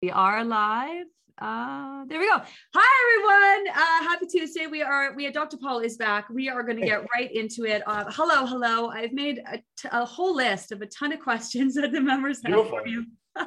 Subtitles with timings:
[0.00, 1.06] We are live.
[1.38, 2.40] Uh, there we go.
[2.72, 3.74] Hi everyone.
[3.76, 4.68] Uh, happy Tuesday.
[4.68, 5.12] We are.
[5.14, 5.56] We Dr.
[5.56, 6.30] Paul is back.
[6.30, 7.82] We are going to get right into it.
[7.84, 8.90] Uh, hello, hello.
[8.90, 12.38] I've made a, t- a whole list of a ton of questions that the members
[12.44, 12.78] have Beautiful.
[12.78, 13.06] for you.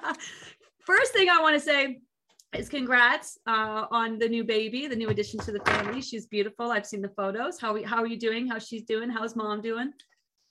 [0.85, 2.01] First thing I want to say
[2.53, 6.01] is congrats uh, on the new baby, the new addition to the family.
[6.01, 6.69] She's beautiful.
[6.69, 7.61] I've seen the photos.
[7.61, 8.45] How we, how are you doing?
[8.49, 9.09] How's she's doing?
[9.09, 9.93] How's mom doing?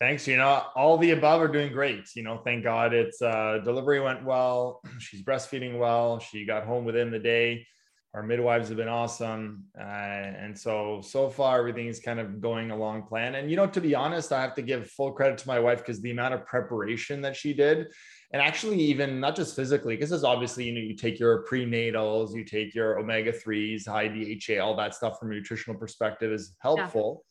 [0.00, 0.26] Thanks.
[0.26, 2.08] You know, all the above are doing great.
[2.16, 4.80] You know, thank God it's uh delivery went well.
[4.98, 6.18] She's breastfeeding well.
[6.18, 7.66] She got home within the day.
[8.14, 9.66] Our midwives have been awesome.
[9.78, 13.36] Uh, and so, so far, everything is kind of going along plan.
[13.36, 15.78] And, you know, to be honest, I have to give full credit to my wife
[15.78, 17.86] because the amount of preparation that she did,
[18.32, 22.34] and actually, even not just physically, because it's obviously, you know, you take your prenatals,
[22.34, 26.56] you take your omega 3s, high DHA, all that stuff from a nutritional perspective is
[26.60, 27.24] helpful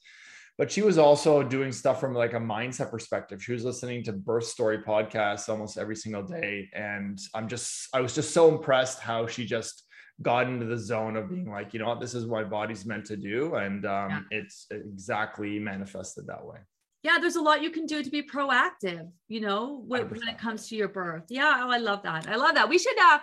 [0.59, 3.41] but she was also doing stuff from like a mindset perspective.
[3.41, 6.69] She was listening to birth story podcasts almost every single day.
[6.73, 9.85] And I'm just, I was just so impressed how she just
[10.21, 12.85] got into the zone of being like, you know what, this is what my body's
[12.85, 13.55] meant to do.
[13.55, 14.21] And um, Yeah.
[14.31, 16.57] it's exactly manifested that way.
[17.03, 19.09] Yeah, there's a lot you can do to be proactive.
[19.29, 21.23] You know, when, when it comes to your birth.
[21.29, 22.27] Yeah, oh, I love that.
[22.27, 22.67] I love that.
[22.67, 23.19] We should uh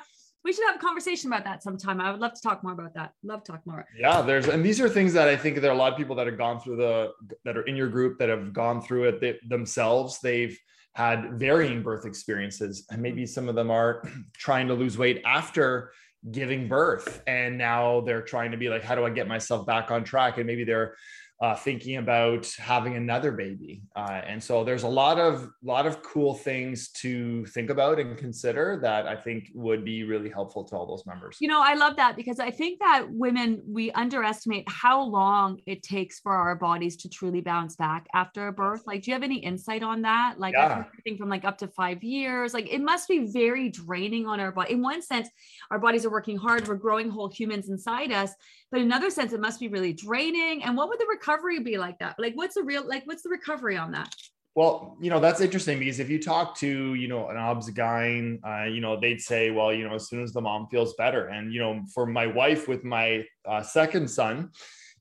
[0.47, 2.01] we should have a conversation about that sometime.
[2.01, 3.11] I would love to talk more about that.
[3.25, 3.85] Love to talk more.
[3.99, 6.15] Yeah, there's, and these are things that I think there are a lot of people
[6.15, 7.11] that have gone through the,
[7.45, 10.21] that are in your group that have gone through it they, themselves.
[10.21, 10.57] They've
[10.95, 13.29] had varying birth experiences, and maybe mm-hmm.
[13.29, 15.91] some of them are trying to lose weight after
[16.31, 17.23] giving birth.
[17.27, 20.39] And now they're trying to be like, how do I get myself back on track?
[20.39, 20.95] And maybe they're
[21.43, 23.83] uh, thinking about having another baby.
[23.95, 28.17] Uh, and so there's a lot of lot of cool things to think about and
[28.17, 31.37] consider that I think would be really helpful to all those members.
[31.41, 35.83] You know, I love that because I think that women, we underestimate how long it
[35.83, 38.85] takes for our bodies to truly bounce back after a birth.
[38.87, 40.41] Like, do you have any insight on that?
[40.41, 40.75] Like, Yeah.
[40.75, 42.55] heard everything from like up to five years.
[42.55, 44.73] Like, it must be very draining on our body.
[44.73, 45.29] In one sense,
[45.71, 48.33] our bodies are working hard, we're growing whole humans inside us.
[48.77, 50.63] But in another sense, it must be really draining.
[50.63, 52.17] And what would the recovery be like that?
[52.19, 54.15] Like, what's the real, like, what's the recovery on that?
[54.55, 58.65] Well, you know, that's interesting because if you talk to, you know, an obs-gyn, uh,
[58.65, 61.29] you know, they'd say, well, you know, as soon as the mom feels better.
[61.29, 64.51] And, you know, for my wife with my uh, second son,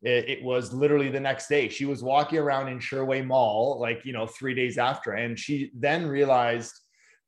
[0.01, 1.67] it, it was literally the next day.
[1.67, 5.15] She was walking around in Sherway Mall, like, you know, three days after.
[5.15, 6.71] And she then realized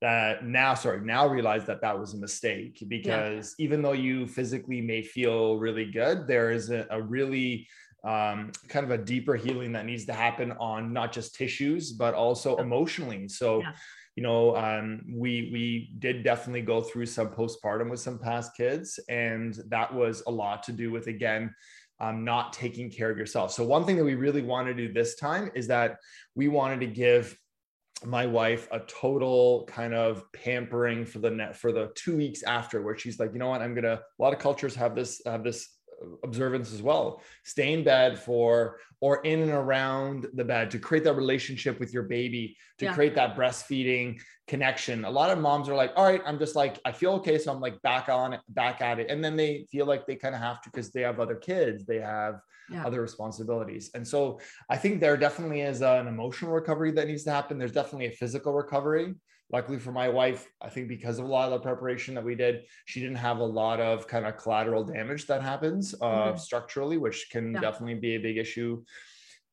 [0.02, 4.82] that now, sorry, now realize that that was a mistake because even though you physically
[4.82, 7.68] may feel really good, there is a, a really
[8.04, 12.14] um, kind of a deeper healing that needs to happen on not just tissues but
[12.14, 13.28] also emotionally.
[13.28, 13.74] So, Yeah.
[14.16, 19.00] you know, um, we we did definitely go through some postpartum with some past kids,
[19.10, 21.54] and that was a lot to do with again.
[22.00, 23.52] Um, not taking care of yourself.
[23.52, 25.98] So one thing that we really want to do this time is that
[26.36, 27.36] we wanted to give
[28.06, 32.82] my wife a total kind of pampering for the net for the two weeks after
[32.82, 33.62] where she's like you know what?
[33.62, 35.77] I'm gonna a lot of cultures have this have this
[36.24, 41.04] observance as well stay in bed for or in and around the bed to create
[41.04, 42.94] that relationship with your baby to Yeah.
[42.94, 46.80] create that breastfeeding connection a lot of moms are like all right i'm just like
[46.86, 49.66] i feel okay so i'm like back on it back at it and then they
[49.72, 52.36] feel like they kind of have to because they have other kids they have
[52.70, 52.84] Yeah.
[52.86, 57.24] other responsibilities and so I think there definitely is uh, an emotional recovery that needs
[57.24, 57.58] to happen.
[57.58, 59.16] There's definitely a physical recovery.
[59.50, 62.36] Luckily for my wife, I think because of a lot of the preparation that we
[62.36, 66.40] did, she didn't have a lot of kind of collateral damage that happens uh, Mhm.
[66.40, 67.62] structurally, which can Yeah.
[67.62, 68.84] definitely be a big issue.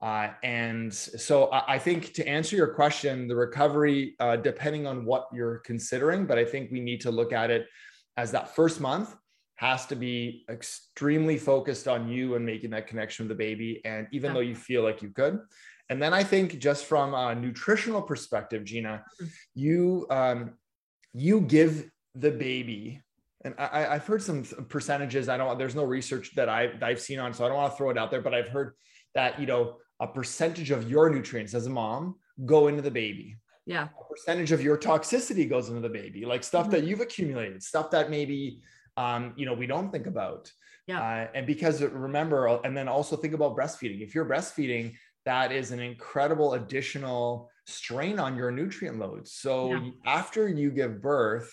[0.00, 5.04] Uh, and so I, I think to answer your question, the recovery, uh, depending on
[5.04, 7.68] what you're considering, but I think we need to look at it
[8.16, 9.14] as that first month
[9.56, 13.80] has to be extremely focused on you and making that connection with the baby.
[13.84, 14.34] And even Yeah.
[14.34, 15.38] though you feel like you could,
[15.90, 19.30] and then I think just from a nutritional perspective, Gina, Mhm.
[19.54, 20.58] you um,
[21.12, 23.02] you give the baby,
[23.44, 25.28] and I, I've heard some percentages.
[25.28, 25.58] I don't.
[25.58, 27.90] There's no research that I that I've seen on, so I don't want to throw
[27.90, 28.22] it out there.
[28.22, 28.74] But I've heard
[29.14, 33.36] that you know a percentage of your nutrients as a mom go into the baby
[33.64, 33.88] Yeah.
[33.98, 36.70] a percentage of your toxicity goes into the baby, like stuff Mhm.
[36.72, 38.60] that you've accumulated, stuff that maybe
[38.96, 40.50] um, you know we don't think about.
[40.86, 41.00] Yeah.
[41.00, 44.00] Uh, and because remember, and then also think about breastfeeding.
[44.02, 49.32] If you're breastfeeding, that is an incredible additional strain on your nutrient loads.
[49.32, 49.90] So Yeah.
[50.04, 51.52] after you give birth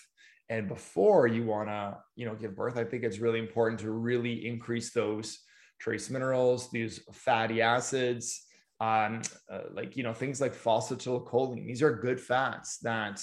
[0.50, 3.91] and before you want to, you know, give birth, I think it's really important to
[3.91, 5.39] really increase those
[5.79, 8.45] trace minerals, these fatty acids,
[8.81, 11.65] um, uh, like you know things like phosphatidylcholine.
[11.65, 13.21] These are good fats that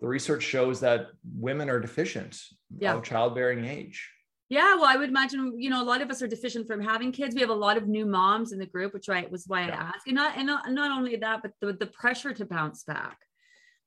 [0.00, 2.38] the research shows that women are deficient
[2.78, 2.94] Yeah.
[2.94, 4.10] of childbearing age.
[4.50, 7.12] Yeah, well, I would imagine, you know, a lot of us are deficient from having
[7.12, 7.34] kids.
[7.34, 9.68] We have a lot of new moms in the group, which I was why I
[9.68, 10.06] asked.
[10.06, 13.18] And not and not, not only that, but the, the pressure to bounce back.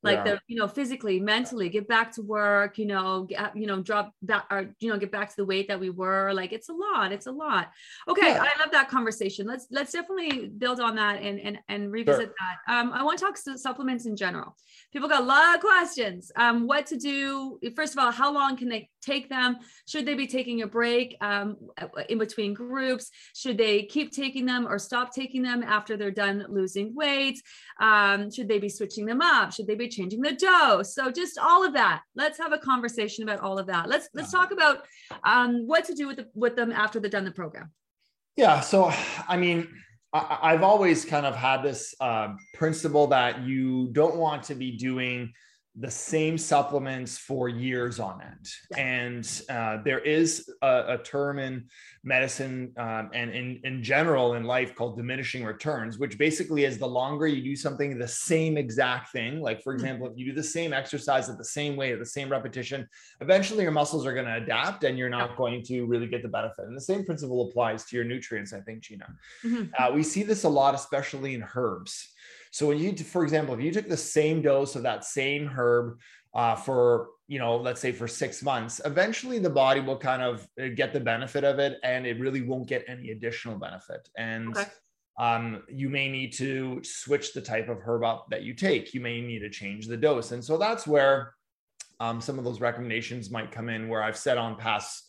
[0.02, 0.24] Like Yeah.
[0.24, 4.12] the, you know, physically, mentally, get back to work, you know, get, you know, drop
[4.22, 6.32] back or you know, get back to the weight that we were.
[6.32, 7.12] Like it's a lot.
[7.12, 7.70] It's a lot.
[8.08, 8.42] Okay, Yeah.
[8.42, 9.46] I love that conversation.
[9.46, 12.74] Let's let's definitely build on that and and and revisit that.
[12.74, 14.56] Um, I want to talk su- supplements in general.
[14.92, 16.32] People got a lot of questions.
[16.36, 17.58] Um, what to do?
[17.76, 19.56] First of all, how long can they take them?
[19.88, 21.56] Should they be taking a break um,
[22.08, 23.10] in between groups?
[23.34, 27.40] Should they keep taking them or stop taking them after they're done losing weight?
[27.80, 29.52] Um, should they be switching them up?
[29.52, 30.94] Should they be changing the dose?
[30.94, 32.02] So just all of that.
[32.16, 33.88] Let's have a conversation about all of that.
[33.88, 34.84] Let's let's talk about
[35.24, 37.70] um, what to do with the, with them after they've done the program.
[38.36, 38.60] Yeah.
[38.60, 38.92] So,
[39.28, 39.68] I mean,
[40.12, 44.72] I, I've always kind of had this uh, principle that you don't want to be
[44.72, 45.32] doing
[45.74, 48.48] the same supplements for years on end.
[48.76, 51.64] And uh, there is a, a term in
[52.04, 56.86] medicine um, and in, in general in life called diminishing returns, which basically is the
[56.86, 59.40] longer you do something, the same exact thing.
[59.40, 62.06] Like, for example, if you do the same exercise at the same way, at the
[62.06, 62.86] same repetition,
[63.22, 66.28] eventually your muscles are going to adapt and you're not going to really get the
[66.28, 66.66] benefit.
[66.66, 69.06] And the same principle applies to your nutrients, I think, Gina.
[69.42, 69.70] Mhm.
[69.78, 72.11] Uh, we see this a lot, especially in herbs.
[72.52, 75.98] So when you, for example, if you took the same dose of that same herb
[76.34, 80.46] uh, for, you know, let's say for six months, eventually the body will kind of
[80.62, 84.06] uh, get the benefit of it, and it really won't get any additional benefit.
[84.18, 84.68] And Okay.
[85.18, 88.92] um, you may need to switch the type of herb up that you take.
[88.92, 91.32] You may need to change the dose, and so that's where
[92.00, 93.88] um, some of those recommendations might come in.
[93.88, 95.06] Where I've said on past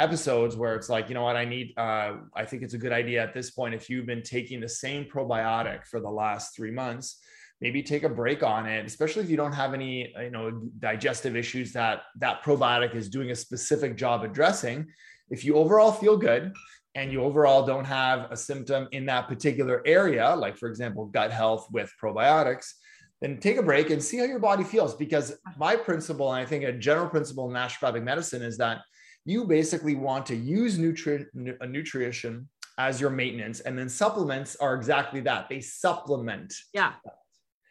[0.00, 2.92] episodes where it's like, you know what, I need, uh, I think it's a good
[2.92, 3.74] idea at this point.
[3.74, 7.20] If you've been taking the same probiotic for the last three months,
[7.60, 11.36] maybe take a break on it, especially if you don't have any, you know, digestive
[11.36, 14.86] issues that that probiotic is doing a specific job addressing.
[15.28, 16.54] If you overall feel good
[16.94, 21.30] and you overall don't have a symptom in that particular area, like for example, gut
[21.30, 22.72] health with probiotics,
[23.20, 24.94] then take a break and see how your body feels.
[24.94, 28.78] Because my principle, and I think a general principle in naturopathic medicine is that
[29.24, 34.56] you basically want to use nutri- nu- uh, nutrition as your maintenance, and then supplements
[34.56, 35.48] are exactly that.
[35.48, 36.54] They supplement.
[36.72, 36.92] Yeah.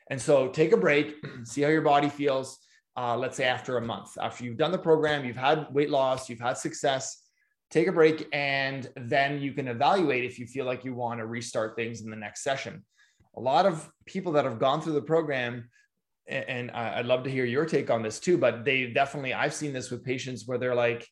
[0.09, 2.59] And so take a break, see how your body feels.
[2.97, 6.29] Uh, let's say after a month, after you've done the program, you've had weight loss,
[6.29, 7.23] you've had success,
[7.71, 11.25] take a break, and then you can evaluate if you feel like you want to
[11.25, 12.83] restart things in the next session.
[13.37, 15.69] A lot of people that have gone through the program,
[16.27, 19.71] and I'd love to hear your take on this too, but they definitely, I've seen
[19.71, 21.07] this with patients where they're like,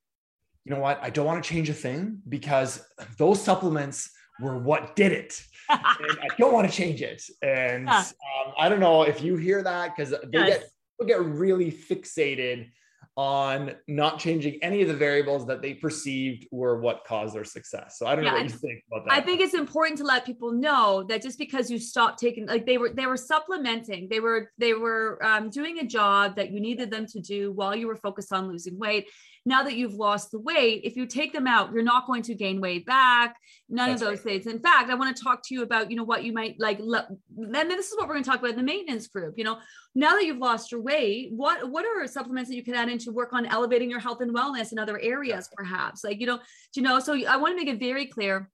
[0.67, 2.85] you know what, I don't want to change a thing because
[3.17, 5.41] those supplements were what did it.
[5.69, 7.23] And I don't want to change it.
[7.41, 8.03] And Huh.
[8.45, 10.47] um, I don't know if you hear that because they Yes.
[10.47, 10.69] get
[10.99, 12.69] people get really fixated
[13.15, 17.97] on not changing any of the variables that they perceived were what caused their success.
[17.97, 19.13] So I don't Yeah, know what you think about that.
[19.13, 22.65] I think it's important to let people know that just because you stopped taking, like
[22.65, 26.59] they were, they were supplementing, they were, they were um, doing a job that you
[26.59, 29.07] needed them to do while you were focused on losing weight.
[29.47, 32.35] Now that you've lost the weight, if you take them out, you're not going to
[32.35, 33.37] gain weight back.
[33.69, 34.45] None That's of those things.
[34.45, 36.79] In fact, I want to talk to you about, you know, what you might like.
[36.81, 37.07] le-
[37.37, 39.35] And then this is what we're going to talk about in the maintenance group.
[39.37, 39.59] You know,
[39.95, 42.97] now that you've lost your weight, what what are supplements that you can add in
[42.99, 46.03] to work on elevating your health and wellness in other areas, perhaps?
[46.03, 46.39] Like, you know,
[46.75, 48.49] you know, so I want to make it very clear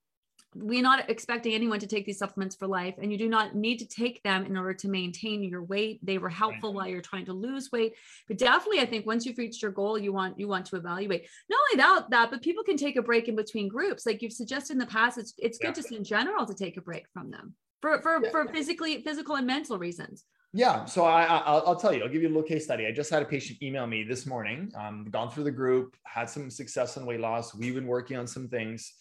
[0.54, 3.78] we're not expecting anyone to take these supplements for life and you do not need
[3.78, 7.24] to take them in order to maintain your weight they were helpful while you're trying
[7.24, 7.94] to lose weight
[8.28, 11.26] but definitely i think once you've reached your goal you want you want to evaluate
[11.50, 14.32] not only that, that but people can take a break in between groups like you've
[14.32, 15.72] suggested in the past it's, it's good Yeah.
[15.74, 18.30] just in general to take a break from them for for, Yeah.
[18.30, 20.24] for physically physical and mental reasons
[20.56, 22.02] Yeah, so I, I I'll, I'll tell you.
[22.04, 22.86] I'll give you a little case study.
[22.86, 24.70] I just had a patient email me this morning.
[24.78, 27.46] Um, gone through the group, had some success in weight loss.
[27.56, 28.94] We've been working on some things,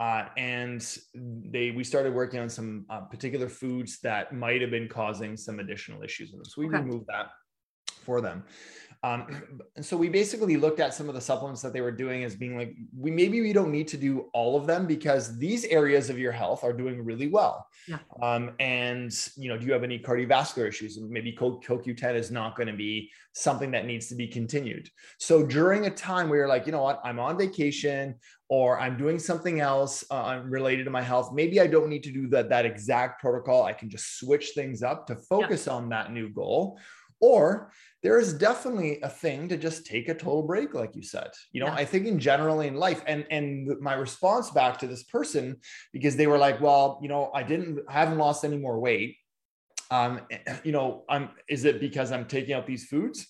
[0.00, 4.88] uh, and they we started working on some uh, particular foods that might have been
[4.88, 6.50] causing some additional issues with them.
[6.50, 6.78] So we Okay.
[6.78, 7.26] removed that
[8.02, 8.42] for them.
[9.02, 9.26] Um,
[9.76, 12.36] and so we basically looked at some of the supplements that they were doing as
[12.36, 16.10] being like, we maybe we don't need to do all of them because these areas
[16.10, 17.66] of your health are doing really well.
[17.88, 17.98] Yeah.
[18.22, 20.98] Um, and you know, do you have any cardiovascular issues?
[21.00, 24.88] Maybe CoQ10 is not going to be something that needs to be continued.
[25.18, 28.16] So during a time where you're like, you know what, I'm on vacation
[28.48, 31.32] or I'm doing something else uh, related to my health.
[31.32, 33.64] Maybe I don't need to do that that exact protocol.
[33.64, 35.74] I can just switch things up to focus yeah.
[35.74, 36.78] on that new goal.
[37.20, 37.72] Or
[38.02, 41.30] there is definitely a thing to just take a total break like you said.
[41.52, 41.74] You know yeah.
[41.74, 45.56] i think in generally in life and and my response back to this person
[45.92, 49.16] because they were like well you know i didn't I haven't lost any more weight.
[49.90, 50.20] Um
[50.64, 53.26] you know i'm is it because i'm taking out these foods?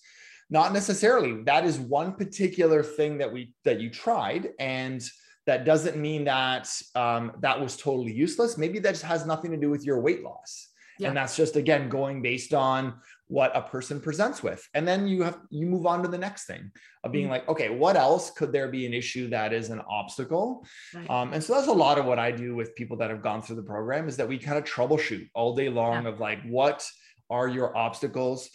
[0.53, 1.45] Not necessarily.
[1.45, 5.01] That is one particular thing that we that you tried and
[5.47, 8.59] that doesn't mean that um, that was totally useless.
[8.59, 10.69] Maybe that just has nothing to do with your weight loss.
[10.99, 11.09] Yeah.
[11.09, 15.23] and that's just again going based on what a person presents with and then you
[15.23, 16.69] have you move on to the next thing
[17.05, 17.35] of being mm-hmm.
[17.35, 21.09] like okay what else could there be an issue that is an obstacle right.
[21.09, 23.41] um, and so that's a lot of what i do with people that have gone
[23.41, 26.09] through the program is that we kind of troubleshoot all day long yeah.
[26.09, 26.85] of like what
[27.31, 28.51] are your obstacles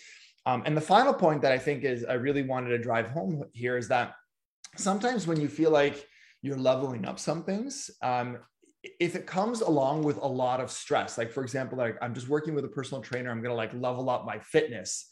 [0.46, 3.46] um, and the final point that i think is i really wanted to drive home
[3.53, 4.13] here is that
[4.75, 6.05] sometimes when you feel like
[6.41, 8.39] you're leveling up some things um,
[9.00, 12.30] if it comes along with a lot of stress, like for example, like I'm just
[12.30, 15.08] working with a personal trainer, I'm going to like level up my fitness.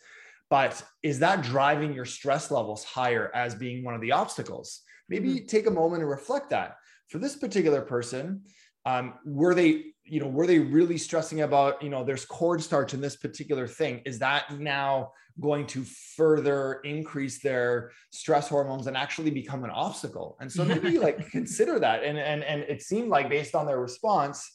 [0.49, 4.81] But is that driving your stress levels higher as being one of the obstacles?
[5.09, 5.45] Maybe mm-hmm.
[5.45, 6.75] take a moment and reflect that.
[7.09, 8.43] For this particular person,
[8.85, 13.01] um, were they you know were they really stressing about you know there's cornstarch in
[13.01, 14.01] this particular thing?
[14.05, 15.83] Is that now going to
[16.15, 20.37] further increase their stress hormones and actually become an obstacle?
[20.39, 22.03] And so maybe like consider that.
[22.03, 24.51] And and and it seemed like based on their response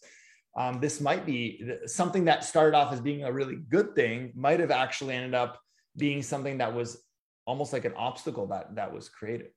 [0.58, 4.58] um, this might be something that started off as being a really good thing might
[4.58, 5.60] have actually ended up
[5.96, 7.04] being something that was
[7.46, 9.50] almost like an obstacle that that was created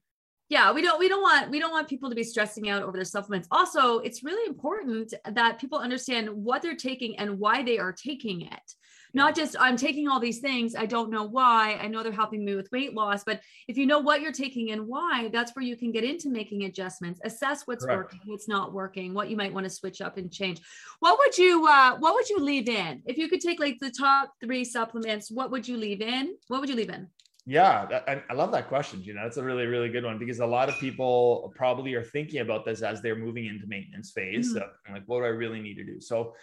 [0.51, 2.98] yeah we don't we don't want we don't want people to be stressing out over
[2.98, 3.48] their supplements.
[3.51, 8.41] Also it's really important that people understand what they're taking and why they are taking
[8.41, 8.67] it.
[9.13, 12.46] Not just i'm taking all these things i don't know why i know they're helping
[12.46, 15.65] me with weight loss but if you know what you're taking and why that's where
[15.65, 18.13] you can get into making adjustments assess what's Correct.
[18.13, 20.62] working what's not working what you might want to switch up and change.
[21.00, 23.01] What would you uh, what would you leave in?
[23.05, 26.36] If you could take like the top three supplements what would you leave in?
[26.48, 27.08] What would you leave in
[27.51, 29.03] yeah, I, I, love that question.
[29.03, 32.03] You know, that's a really, really good one because a lot of people probably are
[32.03, 34.55] thinking about this as they're moving into maintenance phase.
[34.55, 34.93] Mm-hmm.
[34.93, 36.00] like, what do I really need to do?
[36.00, 36.34] So,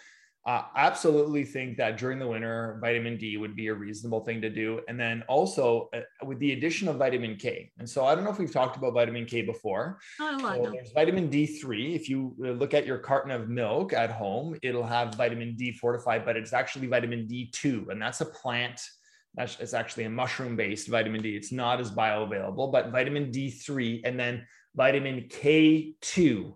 [0.45, 4.49] uh, absolutely think that during the winter, vitamin D would be a reasonable thing to
[4.51, 4.81] do.
[4.87, 7.71] And then also uh, with the addition of vitamin K.
[7.79, 9.99] And so I don't know if we've talked about vitamin K before.
[10.19, 11.95] Oh, so there's vitamin D3.
[11.95, 15.73] If you uh, look at your carton of milk at home, it'll have vitamin D
[15.73, 17.89] fortified, but it's actually vitamin D2.
[17.89, 18.79] And that's a plant
[19.37, 21.35] it's actually a mushroom based vitamin D.
[21.35, 24.45] It's not as bioavailable, but vitamin D3 and then
[24.75, 26.53] vitamin K2.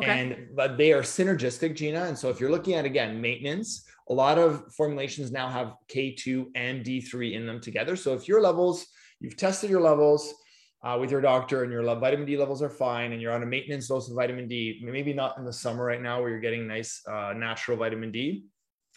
[0.00, 0.10] Okay.
[0.10, 2.04] And but they are synergistic, Gina.
[2.04, 6.46] And so if you're looking at again maintenance, a lot of formulations now have K2
[6.54, 7.96] and D3 in them together.
[7.96, 8.86] So if your levels,
[9.20, 10.34] you've tested your levels
[10.82, 13.46] uh, with your doctor and your vitamin D levels are fine and you're on a
[13.46, 16.66] maintenance dose of vitamin D, maybe not in the summer right now where you're getting
[16.66, 18.46] nice uh, natural vitamin D.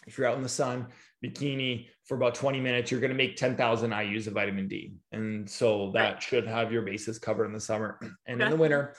[0.06, 0.88] If you're out in the sun,
[1.24, 4.92] bikini for about 20 minutes, you're going to make 10,000 IUs of vitamin D.
[5.12, 6.22] And so that right.
[6.22, 7.98] should have your bases covered in the summer.
[8.26, 8.44] And okay.
[8.44, 8.94] in the winter,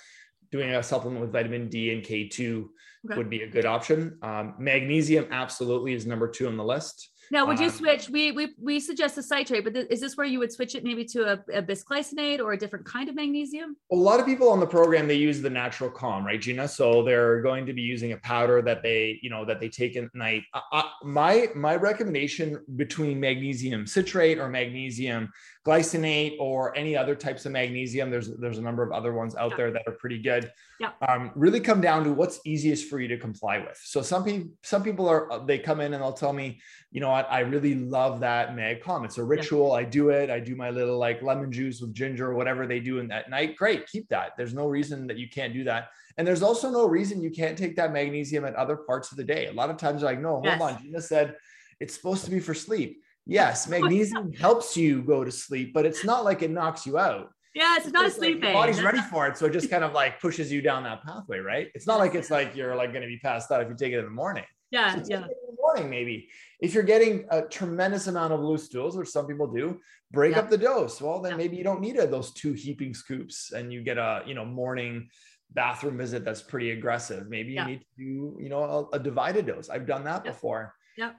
[0.51, 2.65] doing a supplement with vitamin D and K2
[3.05, 3.17] okay.
[3.17, 4.17] would be a good option.
[4.21, 7.09] Um, magnesium absolutely is number two on the list.
[7.31, 8.09] Now, would you um, switch?
[8.09, 10.83] We we we suggest a citrate, but th- is this where you would switch it
[10.83, 13.75] maybe to a, a bisglycinate or a different kind of magnesium?
[13.91, 16.67] A lot of people on the program they use the natural calm, right, Gina?
[16.67, 19.95] So they're going to be using a powder that they you know that they take
[19.95, 20.43] at night.
[20.53, 25.31] Uh, uh, my my recommendation between magnesium citrate or magnesium
[25.65, 28.11] glycinate or any other types of magnesium.
[28.11, 29.57] There's there's a number of other ones out yeah.
[29.57, 30.51] there that are pretty good.
[30.79, 30.91] Yeah.
[31.07, 33.79] Um, really come down to what's easiest for you to comply with.
[33.83, 37.09] So some people some people are they come in and they'll tell me, you know
[37.09, 39.05] what, I really love that mag calm.
[39.05, 39.69] It's a ritual.
[39.69, 39.79] Yeah.
[39.79, 40.29] I do it.
[40.29, 43.29] I do my little like lemon juice with ginger or whatever they do in that
[43.29, 43.55] night.
[43.55, 44.33] Great, keep that.
[44.37, 45.89] There's no reason that you can't do that.
[46.17, 49.23] And there's also no reason you can't take that magnesium at other parts of the
[49.23, 49.47] day.
[49.47, 50.61] A lot of times, like, no, hold yes.
[50.61, 50.81] on.
[50.81, 51.35] Gina said
[51.81, 56.03] it's supposed to be for sleep Yes, magnesium helps you go to sleep, but it's
[56.03, 57.29] not like it knocks you out.
[57.53, 59.93] Yeah, it's, not a sleep like, Body's ready for it, so it just kind of
[60.01, 61.69] like pushes you down that pathway, right?
[61.73, 63.93] It's not like it's like you're like going to be passed out if you take
[63.93, 64.43] it in the morning.
[64.71, 65.17] Yeah, so yeah.
[65.17, 66.27] in the morning, maybe
[66.59, 69.79] if you're getting a tremendous amount of loose stools, which some people do,
[70.11, 70.39] break yeah.
[70.39, 70.99] up the dose.
[70.99, 71.37] Well, then yeah.
[71.37, 74.43] maybe you don't need a, those two heaping scoops, and you get a you know
[74.43, 75.07] morning
[75.53, 77.29] bathroom visit that's pretty aggressive.
[77.29, 79.69] Maybe you need to do you know a, a divided dose.
[79.69, 80.73] I've done that before.
[80.97, 81.11] Yeah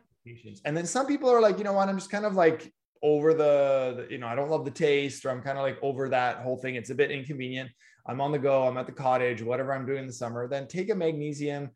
[0.65, 3.35] And then some people are like, you know what, I'm just kind of like over
[3.35, 6.09] the, the you know, I don't love the taste or I'm kind of like over
[6.09, 6.75] that whole thing.
[6.75, 7.71] It's a bit inconvenient.
[8.09, 10.69] I'm on the go, I'm at the cottage, whatever I'm doing in the summer, then
[10.69, 11.71] take a magnesium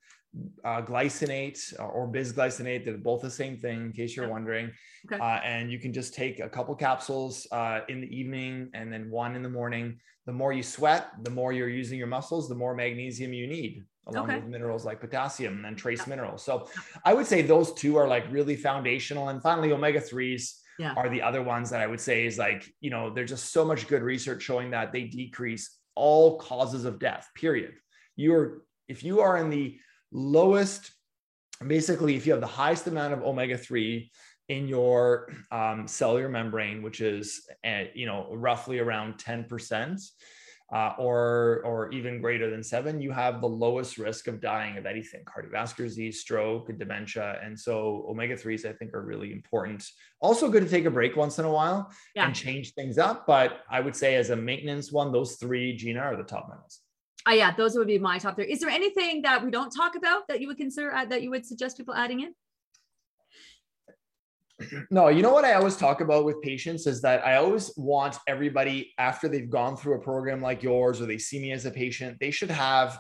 [0.65, 2.85] uh, glycinate or bisglycinate.
[2.85, 4.71] They're both the same thing, in case you're wondering.
[5.11, 5.21] Okay.
[5.21, 9.11] Uh, and you can just take a couple capsules uh, in the evening and then
[9.11, 9.99] one in the morning.
[10.27, 13.85] The more you sweat, the more you're using your muscles, the more magnesium you need,
[14.11, 14.37] along okay.
[14.37, 16.11] with minerals like potassium and trace yeah.
[16.11, 16.43] minerals.
[16.43, 16.69] So
[17.05, 19.29] I would say those two are like really foundational.
[19.29, 20.57] And finally, omega 3s.
[20.79, 20.95] Yeah.
[20.97, 23.67] Are the other ones that I would say is like, you know, there's just so
[23.67, 27.75] much good research showing that they decrease all causes of death, period.
[28.17, 29.79] You're, if you are in the
[30.11, 30.91] lowest,
[31.67, 34.11] basically, if you have the highest amount of omega 3
[34.49, 40.01] in your um, cellular membrane, which is, at, you know, roughly around 10%.
[40.73, 44.87] Uh, or or even greater than seven, you have the lowest risk of dying of
[44.87, 47.41] anything, cardiovascular disease, stroke, dementia.
[47.43, 49.85] And so omega 3s, I think, are really important.
[50.21, 52.27] Also good to take a break once in a while yeah.
[52.27, 53.27] and change things up.
[53.27, 56.81] But I would say as a maintenance one, those three, Gina, are the top minerals.
[57.27, 58.51] Oh, yeah, those would be my top three.
[58.51, 61.31] Is there anything that we don't talk about that you would consider uh, that you
[61.31, 62.35] would suggest people adding in?
[64.91, 68.19] No, you know what I always talk about with patients is that I always want
[68.27, 71.71] everybody after they've gone through a program like yours or they see me as a
[71.71, 72.99] patient, they should have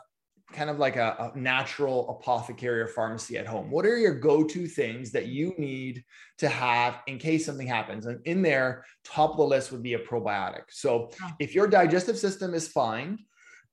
[0.52, 3.70] kind of like a, a, natural apothecary or pharmacy at home.
[3.70, 6.02] What are your go-to things that you need
[6.38, 8.06] to have in case something happens?
[8.06, 10.64] And in there, top of the list would be a probiotic.
[10.70, 11.30] So oh.
[11.38, 13.18] if your digestive system is fine,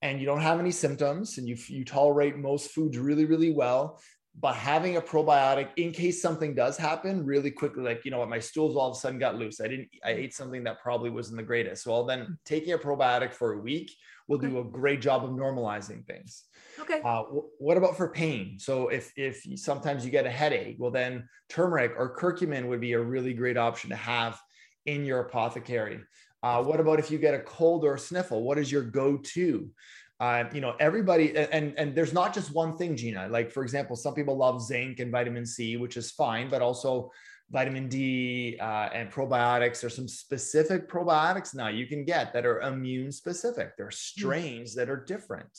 [0.02, 4.00] and you don't have any symptoms and you, you tolerate most foods really, really well,
[4.40, 8.30] but having a probiotic in case something does happen really quickly, like, you know what,
[8.30, 9.60] my stools all of a sudden got loose.
[9.60, 11.88] I didn't, I ate something that probably wasn't the greatest.
[11.88, 12.34] Well, then hmm.
[12.46, 13.92] taking a probiotic for a week
[14.28, 14.48] will okay.
[14.48, 16.44] do a great job of normalizing things.
[16.80, 17.02] Okay.
[17.04, 17.24] Uh,
[17.58, 18.60] what about for pain?
[18.60, 22.94] So if if sometimes you get a headache, well then turmeric or curcumin would be
[22.94, 24.40] a really great option to have
[24.86, 26.02] in your apothecary.
[26.44, 28.44] Uh, what about if you get a cold or a sniffle?
[28.44, 29.72] What is your go-to?
[30.20, 33.28] Uh, you know, everybody, and and there's not just one thing, Gina.
[33.30, 37.12] Like for example, some people love zinc and vitamin C, which is fine, but also
[37.52, 39.82] vitamin D uh, and probiotics.
[39.82, 43.78] There's some specific probiotics now you can get that are immune specific.
[43.78, 45.56] There are strains that are different.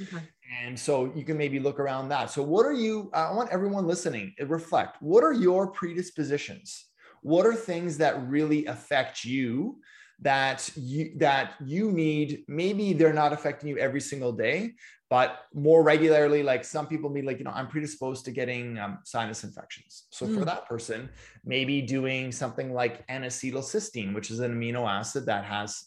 [0.00, 0.22] Okay.
[0.62, 2.30] And so you can maybe look around that.
[2.30, 3.10] So, what are you?
[3.14, 4.98] I want everyone listening reflect.
[5.00, 6.86] What are your predispositions?
[7.22, 9.78] What are things that really affect you
[10.22, 14.72] that you that you need maybe they're not affecting you every single day
[15.10, 18.98] but more regularly like some people need like you know i'm predisposed to getting um,
[19.04, 20.38] sinus infections so mm.
[20.38, 21.08] for that person
[21.44, 25.84] maybe doing something like n-acetylcysteine which is an amino acid that has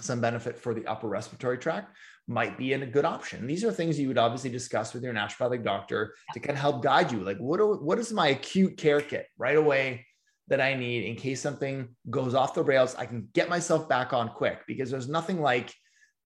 [0.00, 1.94] some benefit for the upper respiratory tract
[2.26, 3.46] might be a good option.
[3.46, 6.82] These are things you would obviously discuss with your naturopathic doctor to kind of help
[6.82, 7.20] guide you.
[7.20, 10.06] Like, what, are, what is my acute care kit right away?
[10.48, 12.94] That I need in case something goes off the rails.
[12.94, 15.72] I can get myself back on quick because there's nothing like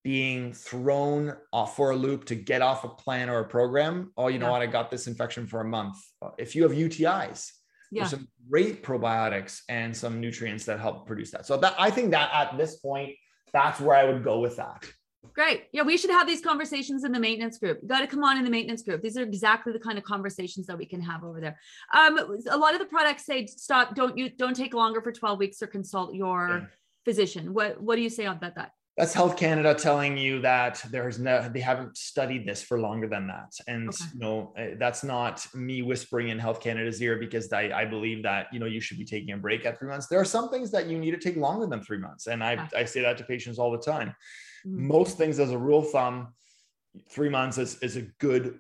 [0.03, 4.13] being thrown off for a loop to get off a plan or a program.
[4.17, 4.63] Oh, you know what?
[4.63, 5.97] I got this infection for a month.
[6.39, 7.51] If you have UTIs,
[7.91, 8.03] yeah.
[8.03, 11.47] there's some great probiotics and some nutrients that help produce that.
[11.47, 13.15] So that I think that at this point,
[13.53, 14.85] that's where I would go with that.
[15.39, 15.67] Great.
[15.71, 17.79] Yeah, we should have these conversations in the maintenance group.
[17.81, 19.03] You got to come on in the maintenance group.
[19.03, 21.57] These are exactly the kind of conversations that we can have over there.
[21.97, 22.19] Um,
[22.51, 25.63] a lot of the products say stop, don't you don't take longer for 12 weeks
[25.63, 26.67] or consult your yeah.
[27.05, 27.55] physician.
[27.55, 28.57] What what do you say about that?
[28.57, 33.07] That that's Health Canada telling you that there's no they haven't studied this for longer
[33.07, 33.53] than that.
[33.69, 34.05] And okay.
[34.15, 38.25] you know, eh, that's not me whispering in Health Canada's ear because I, I believe
[38.25, 40.09] that you know you should be taking a break at three months.
[40.09, 42.27] There are some things that you need to take longer than three months.
[42.27, 42.79] And I, okay.
[42.79, 44.17] I say that to patients all the time
[44.67, 44.89] Mm-hmm.
[44.89, 46.35] Most things, as a rule of thumb,
[47.11, 48.59] three months is, is a good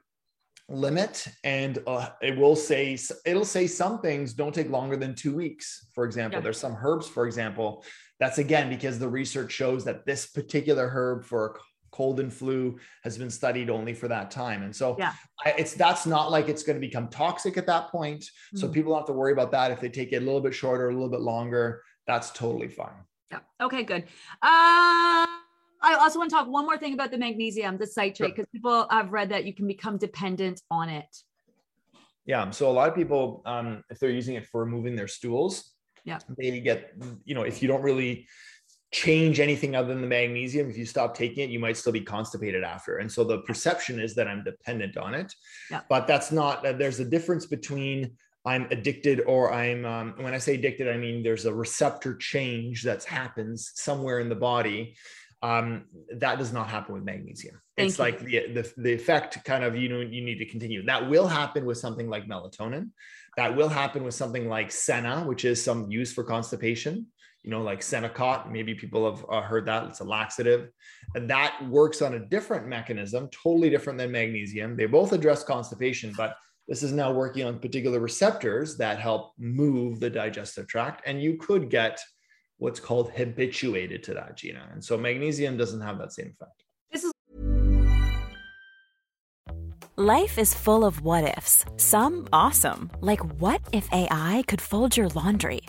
[0.68, 1.26] limit.
[1.44, 5.88] And uh, it will say it'll say some things don't take longer than two weeks.
[5.94, 6.42] For example yeah.
[6.42, 7.84] there's some herbs for example.
[8.20, 11.58] That's again because the research shows that this particular herb for
[11.90, 14.62] cold and flu has been studied only for that time.
[14.62, 15.12] And so yeah.
[15.44, 18.20] I, it's that's not like it's going to become toxic at that point.
[18.20, 18.58] Mm-hmm.
[18.58, 19.70] so people don't have to worry about that.
[19.70, 23.04] If they take it a little bit shorter a little bit longer that's totally fine.
[23.30, 23.40] Yeah.
[23.60, 24.04] Okay good.
[24.42, 25.27] Uh
[25.80, 28.86] I also want to talk one more thing about the magnesium, the citrate, because people
[28.90, 31.16] have read that you can become dependent on it.
[32.26, 32.50] Yeah.
[32.50, 35.72] So a lot of people, um, if they're using it for removing their stools,
[36.04, 36.92] yeah, they get,
[37.24, 38.26] you know, if you don't really
[38.90, 42.00] change anything other than the magnesium, if you stop taking it, you might still be
[42.00, 42.98] constipated after.
[42.98, 45.34] And so the perception is that I'm dependent on it.
[45.70, 45.82] Yeah.
[45.88, 48.12] But that's not, there's a difference between
[48.46, 52.82] I'm addicted or I'm, um, when I say addicted, I mean there's a receptor change
[52.84, 54.96] that happens somewhere in the body
[55.40, 55.84] Um,
[56.16, 57.60] that does not happen with magnesium.
[57.76, 58.04] Thank it's you.
[58.04, 60.84] like the, the the effect kind of you know you need to continue.
[60.84, 62.90] That will happen with something like melatonin.
[63.36, 67.06] That will happen with something like Senna, which is some use for constipation.
[67.44, 68.50] You know, like Senokot.
[68.50, 69.84] Maybe people have uh, heard that.
[69.84, 70.70] It's a laxative,
[71.14, 74.76] and that works on a different mechanism, totally different than magnesium.
[74.76, 76.34] They both address constipation, but
[76.66, 81.36] this is now working on particular receptors that help move the digestive tract, and you
[81.38, 82.00] could get
[82.58, 84.68] what's called habituated to that, Gina.
[84.72, 86.64] And so magnesium doesn't have that same effect.
[86.92, 87.12] This is
[89.96, 91.64] Life is full of what ifs.
[91.76, 95.62] Some awesome, like what if AI could fold your laundry?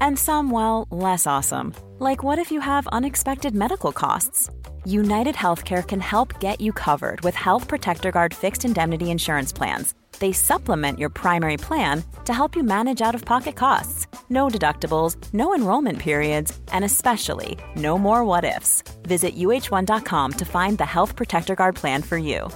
[0.00, 4.50] And some, well, less awesome, like what if you have unexpected medical costs?
[4.84, 9.94] United Healthcare can help get you covered with Health Protector Guard fixed indemnity insurance plans.
[10.18, 14.08] They supplement your primary plan to help you manage out of pocket costs.
[14.28, 18.82] No deductibles, no enrollment periods, and especially no more what ifs.
[19.02, 22.48] Visit uhone.com to find the Health Protector Guard plan for you.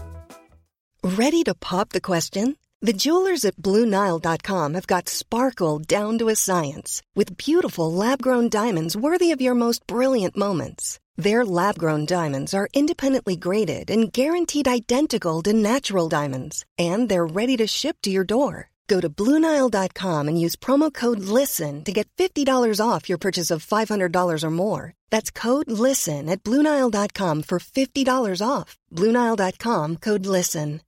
[1.02, 2.56] Ready to pop the question?
[2.82, 8.48] The jewelers at BlueNile.com have got sparkle down to a science with beautiful lab grown
[8.48, 10.98] diamonds worthy of your most brilliant moments.
[11.16, 17.26] Their lab grown diamonds are independently graded and guaranteed identical to natural diamonds, and they're
[17.26, 18.69] ready to ship to your door.
[18.90, 22.44] Go to BlueNile.com and use promo code LISTEN to get $50
[22.84, 24.94] off your purchase of $500 or more.
[25.10, 28.76] That's code LISTEN at BlueNile.com for $50 off.
[28.92, 30.80] BlueNile.com code LISTEN.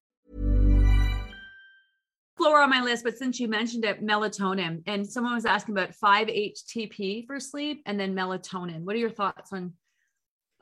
[2.42, 5.94] lower on my list, but since you mentioned it, melatonin, and someone was asking about
[5.94, 8.82] 5-HTP for sleep and then melatonin.
[8.82, 9.74] What are your thoughts on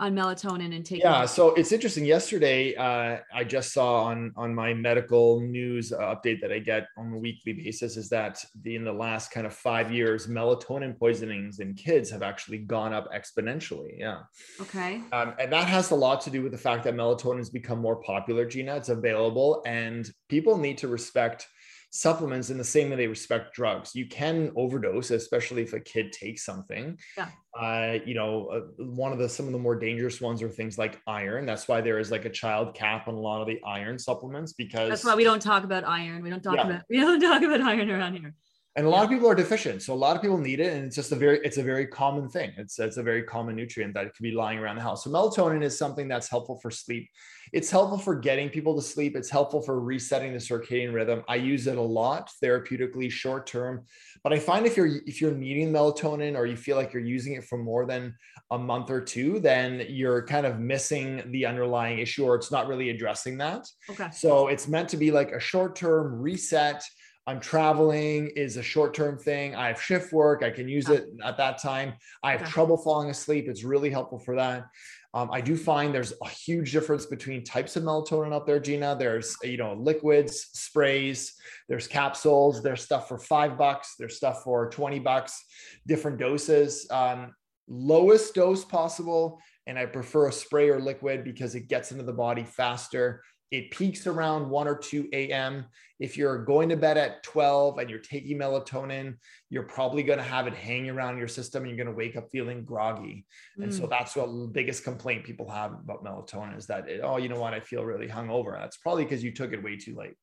[0.01, 1.03] on melatonin and taking?
[1.03, 2.07] Yeah, so it's interesting.
[2.07, 6.89] Yesterday, uh, I just saw on on my medical news uh, update that I get
[6.97, 10.99] on a weekly basis is that the, in the last kind of five years, melatonin
[10.99, 13.99] poisonings in kids have actually gone up exponentially.
[13.99, 14.21] Yeah,
[14.61, 15.03] Okay.
[15.13, 17.79] um, and that has a lot to do with the fact that melatonin has become
[17.79, 18.47] more popular.
[18.47, 21.47] Gina, it's available, and people need to respect
[21.91, 23.95] supplements in the same way they respect drugs.
[23.95, 26.99] You can overdose, especially if a kid takes something.
[27.17, 27.29] Yeah.
[27.59, 30.79] Uh, you know, uh, one of the some of the more dangerous ones are things
[30.79, 31.47] like iron.
[31.47, 34.53] That's why there is like a child cap on a lot of the iron supplements
[34.53, 36.23] because That's why we don't talk about iron.
[36.23, 36.67] We don't talk Yeah.
[36.67, 38.35] about we don't talk about iron around here.
[38.77, 39.83] And a lot of people are deficient.
[39.83, 41.87] So a lot of people need it, and it's just a very it's a very
[41.87, 42.53] common thing.
[42.57, 45.03] It's it's a very common nutrient that could be lying around the house.
[45.03, 47.09] So melatonin is something that's helpful for sleep.
[47.53, 49.17] It's helpful for getting people to sleep.
[49.17, 51.25] It's helpful for resetting the circadian rhythm.
[51.29, 53.87] I use it a lot therapeutically, short term.
[54.23, 57.33] But I find if you're if you're needing melatonin or you feel like you're using
[57.33, 58.15] it for more than
[58.53, 62.69] a month or two, then you're kind of missing the underlying issue, or it's not
[62.69, 63.67] really addressing that.
[63.89, 64.11] Okay.
[64.13, 66.85] So it's meant to be like a short term reset.
[67.31, 69.55] I'm traveling is a short term thing.
[69.55, 70.43] I have shift work.
[70.43, 71.95] I can use it at that time.
[72.25, 73.47] I have trouble falling asleep.
[73.49, 74.67] It's really helpful for that.
[75.15, 78.97] Um, I do find there's a huge difference between types of melatonin out there, Gina.
[78.99, 81.35] There's you know liquids, sprays,
[81.69, 85.45] there's capsules, there's stuff for five bucks, there's stuff for 20 bucks,
[85.87, 86.89] different doses.
[86.91, 87.33] Um,
[87.69, 89.39] lowest dose possible.
[89.69, 93.23] And I prefer a spray or liquid because it gets into the body faster.
[93.51, 95.67] It peaks around 1 or 2 a.m.
[95.99, 99.17] If you're going to bed at 12 and you're taking melatonin,
[99.49, 102.17] you're probably going to have it hanging around your system and you're going to wake
[102.17, 103.27] up feeling groggy.
[103.61, 103.91] And so Mm.
[103.91, 107.41] that's what the biggest complaint people have about melatonin is that, it, oh, you know
[107.41, 107.53] what?
[107.53, 108.59] I feel really hungover.
[108.59, 110.15] That's probably because you took it way too late.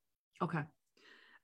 [0.42, 0.60] Okay.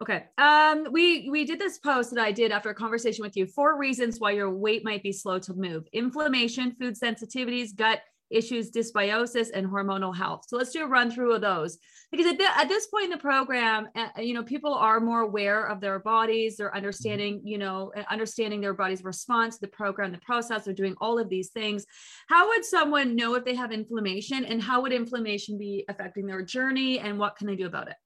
[0.02, 0.24] Okay.
[0.38, 3.46] Um, we we did this post that I did after a conversation with you.
[3.46, 8.70] Four reasons why your weight might be slow to move: inflammation, food sensitivities, gut issues,
[8.70, 10.44] dysbiosis, and hormonal health.
[10.48, 11.78] So let's do a run through of those
[12.10, 15.20] because at, the, at this point in the program, uh, you know, people are more
[15.20, 16.56] aware of their bodies.
[16.56, 20.64] They're understanding, you know, uh, understanding their body's response the program, the process.
[20.64, 21.87] They're doing all of these things.
[22.28, 26.42] How would someone know if they have inflammation, and how would inflammation be affecting their
[26.42, 27.96] journey, and what can they do about it?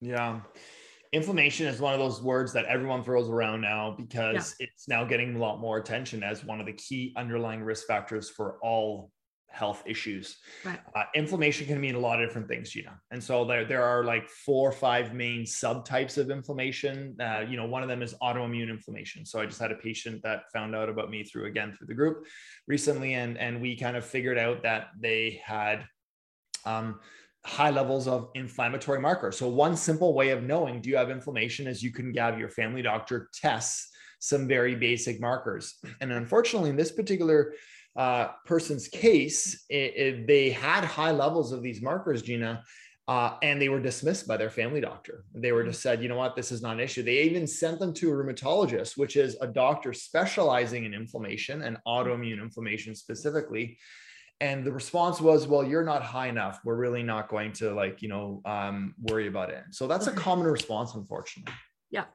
[0.00, 0.40] Yeah.
[1.12, 5.36] Inflammation is one of those words that everyone throws around now because it's now getting
[5.36, 9.10] a lot more attention as one of the key underlying risk factors for all
[9.52, 10.38] health issues.
[10.64, 10.80] Right.
[10.94, 12.98] Uh, inflammation can mean a lot of different things, Gina.
[13.10, 17.16] And so there, there are like four or five main subtypes of inflammation.
[17.20, 19.24] Uh, you know, one of them is autoimmune inflammation.
[19.24, 21.94] So I just had a patient that found out about me through again through the
[21.94, 22.26] group
[22.66, 25.84] recently, and and we kind of figured out that they had
[26.64, 27.00] um,
[27.44, 29.36] high levels of inflammatory markers.
[29.36, 32.48] So one simple way of knowing do you have inflammation is you can have your
[32.48, 33.88] family doctor test
[34.22, 35.74] some very basic markers.
[36.00, 37.54] And unfortunately, in this particular
[37.96, 42.62] uh, person's case, it, it- they had high levels of these markers, Gina,
[43.08, 45.24] uh, and they were dismissed by their family doctor.
[45.34, 47.02] They were just said, you know what, this is not an issue.
[47.02, 51.76] They even sent them to a rheumatologist, which is a doctor specializing in inflammation and
[51.86, 53.76] autoimmune inflammation specifically.
[54.40, 56.60] and the response was well you're not high enough.
[56.64, 59.62] We're really not going to like you know um, worry about it.
[59.70, 61.54] So that's a common response unfortunately.
[61.90, 62.06] Yeah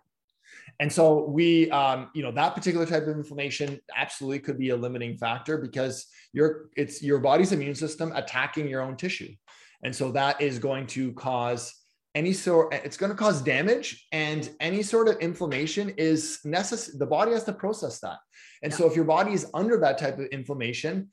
[0.79, 4.75] and so we um, you know that particular type of inflammation absolutely could be a
[4.75, 9.33] limiting factor because your it's your body's immune system attacking your own tissue
[9.83, 11.73] and so that is going to cause
[12.15, 17.05] any sort it's going to cause damage and any sort of inflammation is necessary the
[17.05, 18.17] body has to process that
[18.63, 18.77] and yeah.
[18.77, 21.09] so if your body is under that type of inflammation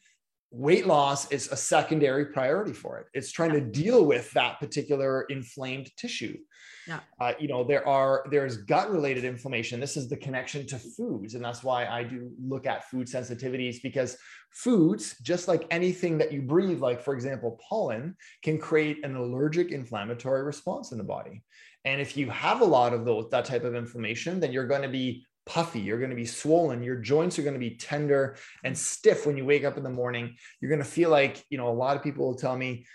[0.55, 3.07] weight loss is a secondary priority for it.
[3.12, 6.38] It's trying to deal with that particular inflamed tissue.
[6.86, 7.00] Yeah.
[7.20, 9.80] Uh, you know, there are there's gut related inflammation.
[9.80, 13.82] This is the connection to foods, and that's why I do look at food sensitivities
[13.82, 14.16] because
[14.50, 19.70] foods, just like anything that you breathe, like for example, pollen, can create an allergic
[19.72, 21.42] inflammatory response in the body.
[21.84, 24.82] And if you have a lot of those that type of inflammation, then you're going
[24.82, 28.36] to be puffy, you're going to be swollen, your joints are going to be tender
[28.64, 30.34] and stiff when you wake up in the morning.
[30.60, 32.86] You're going to feel like, you know, a lot of people will tell me,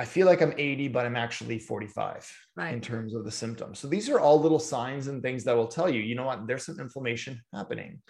[0.00, 2.72] I feel like I'm 80, but I'm actually 45 right.
[2.72, 3.80] in terms of the symptoms.
[3.80, 6.46] So these are all little signs and things that will tell you, you know what,
[6.46, 8.00] there's some inflammation happening.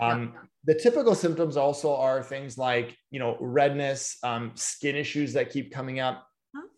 [0.00, 0.40] Um, yeah.
[0.64, 5.72] The typical symptoms also are things like, you know, redness, um, skin issues that keep
[5.72, 6.26] coming up,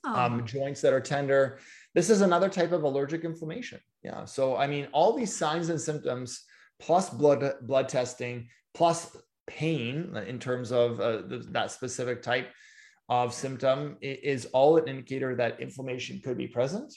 [0.05, 0.15] oh.
[0.15, 1.59] um, joints that are tender.
[1.95, 3.81] This is another type of allergic inflammation.
[4.05, 4.27] Yeah.
[4.27, 6.45] So, I mean, all these signs and symptoms,
[6.79, 12.49] plus blood blood testing, plus pain in terms of uh, that specific type
[13.09, 16.93] of symptom is all an indicator that inflammation could be present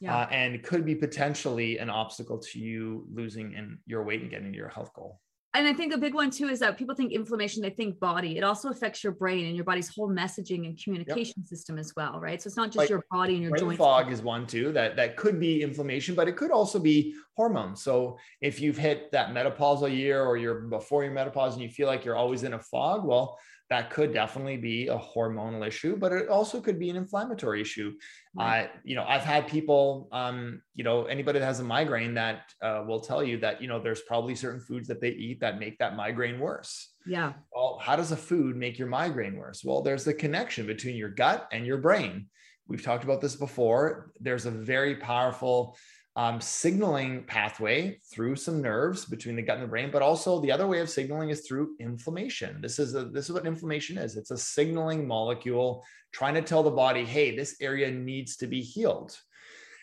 [0.00, 0.18] yeah.
[0.18, 4.52] uh, and could be potentially an obstacle to you losing in your weight and getting
[4.52, 5.20] to your health goal
[5.56, 8.36] and I think a big one too is that people think inflammation, they think body.
[8.36, 11.46] It also affects your brain and your body's whole messaging and communication yep.
[11.46, 12.42] system as well, right?
[12.42, 13.78] So it's not just like, your body and your brain joints.
[13.78, 17.82] Fog is one too that that could be inflammation, but it could also be hormones.
[17.82, 21.86] So if you've hit that menopausal year or you're before your menopause and you feel
[21.86, 26.12] like you're always in a fog, well, that could definitely be a hormonal issue, but
[26.12, 27.92] it also could be an inflammatory issue.
[28.38, 32.52] Uh, you know, I've had people, um, you know, anybody that has a migraine that
[32.62, 35.58] uh, will tell you that, you know, there's probably certain foods that they eat that
[35.58, 36.92] make that migraine worse.
[37.06, 37.32] Yeah.
[37.52, 39.64] Well, how does a food make your migraine worse?
[39.64, 42.26] Well, there's the connection between your gut and your brain.
[42.68, 44.12] We've talked about this before.
[44.20, 45.76] There's a very powerful
[46.16, 50.50] um, signaling pathway through some nerves between the gut and the brain, but also the
[50.50, 52.58] other way of signaling is through inflammation.
[52.62, 54.16] This is a, this is what inflammation is.
[54.16, 58.62] It's a signaling molecule trying to tell the body, hey, this area needs to be
[58.62, 59.14] healed.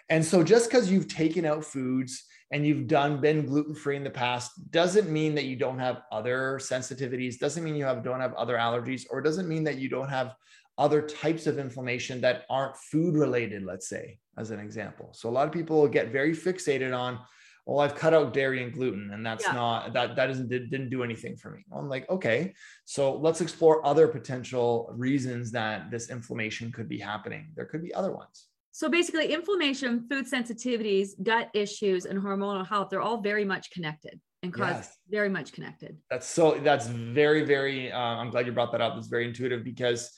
[0.10, 4.04] And so just because you've taken out foods and you've done been gluten free in
[4.04, 8.22] the past doesn't mean that you don't have other sensitivities, doesn't mean you have don't
[8.22, 10.34] have other allergies, or doesn't mean that you don't have
[10.80, 15.10] other types of inflammation that aren't food related, let's say, as an example.
[15.14, 17.20] So a lot of people get very fixated on,
[17.66, 19.54] well, I've cut out dairy and gluten, and that's yeah.
[19.54, 21.64] not that that isn't didn't do anything for me.
[21.72, 27.52] I'm like, okay, so let's explore other potential reasons that this inflammation could be happening.
[27.56, 28.48] There could be other ones.
[28.74, 34.20] So basically, inflammation, food sensitivities, gut issues, and hormonal health, they're all very much connected
[34.42, 34.98] and cause yes.
[35.10, 35.96] very much connected.
[36.10, 38.98] That's so that's very, very uh, I'm glad you brought that up.
[38.98, 40.12] It's very intuitive because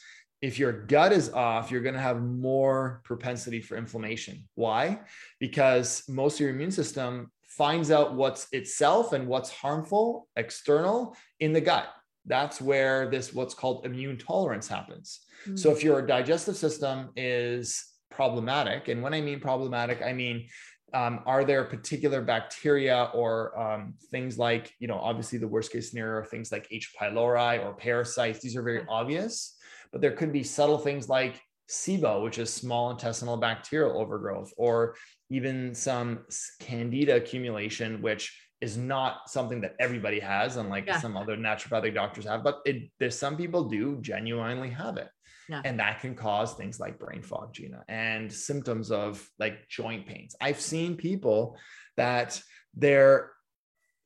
[0.45, 4.47] if your gut is off, you're going to have more propensity for inflammation.
[4.53, 4.99] Why?
[5.39, 11.51] Because most of your immune system finds out what's itself and what's harmful external in
[11.51, 11.87] the gut.
[12.27, 15.21] That's where this what's called immune tolerance happens.
[15.47, 15.55] Mm-hmm.
[15.55, 20.47] So if your digestive system is problematic, and when I mean problematic, I mean
[20.93, 25.89] um, are there particular bacteria or um, things like, you know, obviously the worst case
[25.89, 26.93] scenario are things like H.
[26.99, 28.41] pylori or parasites.
[28.41, 29.54] These are very obvious
[29.95, 34.97] but there could be subtle things like SIBO, which is small intestinal bacterial overgrowth, or
[35.29, 36.25] even some
[36.59, 40.99] candida accumulation, which is not something that everybody has, unlike yeah.
[40.99, 45.07] some other naturopathic doctors have, but it, there's some people do genuinely have it.
[45.47, 45.61] Yeah.
[45.63, 50.35] And that can cause things like brain fog, Gina, and symptoms of like joint pains.
[50.41, 51.57] I've seen people
[51.95, 52.41] that
[52.75, 53.31] their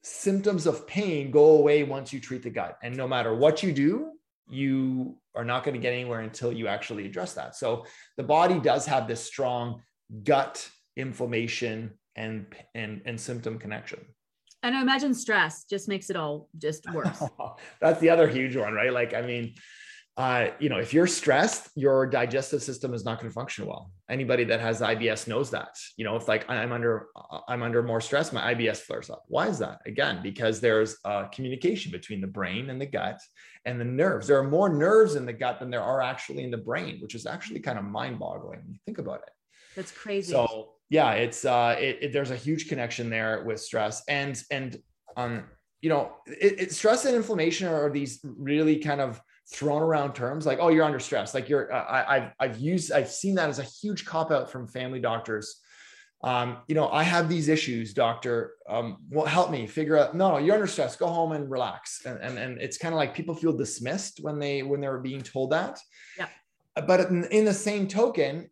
[0.04, 2.78] symptoms of pain go away once you treat the gut.
[2.84, 4.12] And no matter what you do,
[4.50, 7.56] you are not going to get anywhere until you actually address that.
[7.56, 7.86] So
[8.18, 9.82] the body does have this strong
[10.24, 14.00] gut inflammation and and and symptom connection.
[14.62, 17.24] And I imagine stress just makes it all just worse.
[17.82, 18.92] That's the other huge one, right?
[18.92, 19.56] Like, I mean,
[20.20, 23.90] uh, you know, if you're stressed, your digestive system is not going to function well.
[24.10, 25.78] Anybody that has IBS knows that.
[25.96, 27.08] You know, if like I'm under
[27.48, 29.24] I'm under more stress, my IBS flares up.
[29.30, 29.80] Why is that?
[29.86, 33.22] Again, because there's a communication between the brain and the gut
[33.64, 34.28] and the nerves.
[34.28, 37.16] There are more nerves in the gut than there are actually in the brain, which
[37.16, 39.32] is actually kind of mind-boggling when you think about it.
[39.74, 40.34] That's crazy.
[40.34, 44.82] So yeah, it's uh, it, it, there's a huge connection there with stress and and
[45.16, 45.46] um,
[45.82, 50.60] you know, it, stress and inflammation are these really kind of thrown around terms like,
[50.62, 51.34] oh, you're under stress.
[51.34, 54.68] Like you're, I, I've, I've used, I've seen that as a huge cop out from
[54.68, 55.60] family doctors.
[56.22, 58.56] Um, you know, I have these issues, doctor.
[58.68, 60.16] Um, well, help me figure out.
[60.16, 60.98] No, no, you're under stress.
[60.98, 62.06] Go home and relax.
[62.06, 65.22] And and, and it's kind of like people feel dismissed when they when they're being
[65.22, 65.80] told that.
[66.18, 66.28] Yeah.
[66.86, 68.50] But in, in the same token,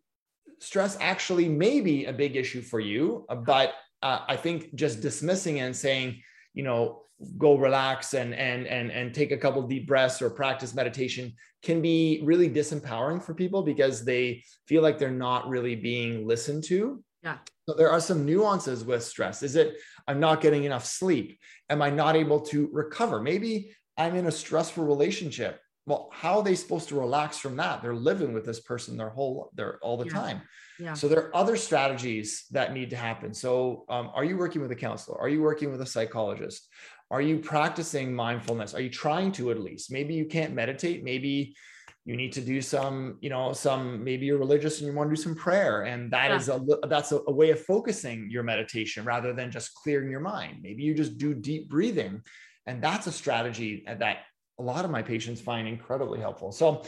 [0.60, 3.26] stress actually may be a big issue for you.
[3.44, 6.22] But uh, I think just dismissing and saying,
[6.54, 7.02] you know,
[7.36, 11.82] go relax and and and and take a couple deep breaths or practice meditation can
[11.82, 17.02] be really disempowering for people because they feel like they're not really being listened to.
[17.22, 17.38] Yeah.
[17.68, 19.42] So there are some nuances with stress.
[19.42, 19.76] Is it
[20.06, 21.38] i'm not getting enough sleep?
[21.68, 23.20] Am i not able to recover?
[23.20, 25.60] Maybe i'm in a stressful relationship.
[25.86, 27.82] Well how are they supposed to relax from that?
[27.82, 30.12] They're living with this person their whole their all the yeah.
[30.12, 30.42] time
[30.78, 34.60] yeah so there are other strategies that need to happen so um, are you working
[34.62, 36.68] with a counselor are you working with a psychologist
[37.10, 38.74] are you practicing mindfulness?
[38.74, 39.90] Are you trying to at least?
[39.90, 41.02] Maybe you can't meditate.
[41.02, 41.56] Maybe
[42.04, 45.16] you need to do some, you know, some, maybe you're religious and you want to
[45.16, 45.82] do some prayer.
[45.82, 46.36] And that yeah.
[46.36, 50.20] is a, that's a, a way of focusing your meditation rather than just clearing your
[50.20, 50.58] mind.
[50.62, 52.22] Maybe you just do deep breathing.
[52.66, 54.18] And that's a strategy that
[54.58, 56.52] a lot of my patients find incredibly helpful.
[56.52, 56.82] So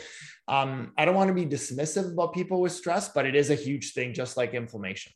[0.48, 3.54] um, I don't want to be dismissive about people with stress, but it is a
[3.54, 5.12] huge thing, just like inflammation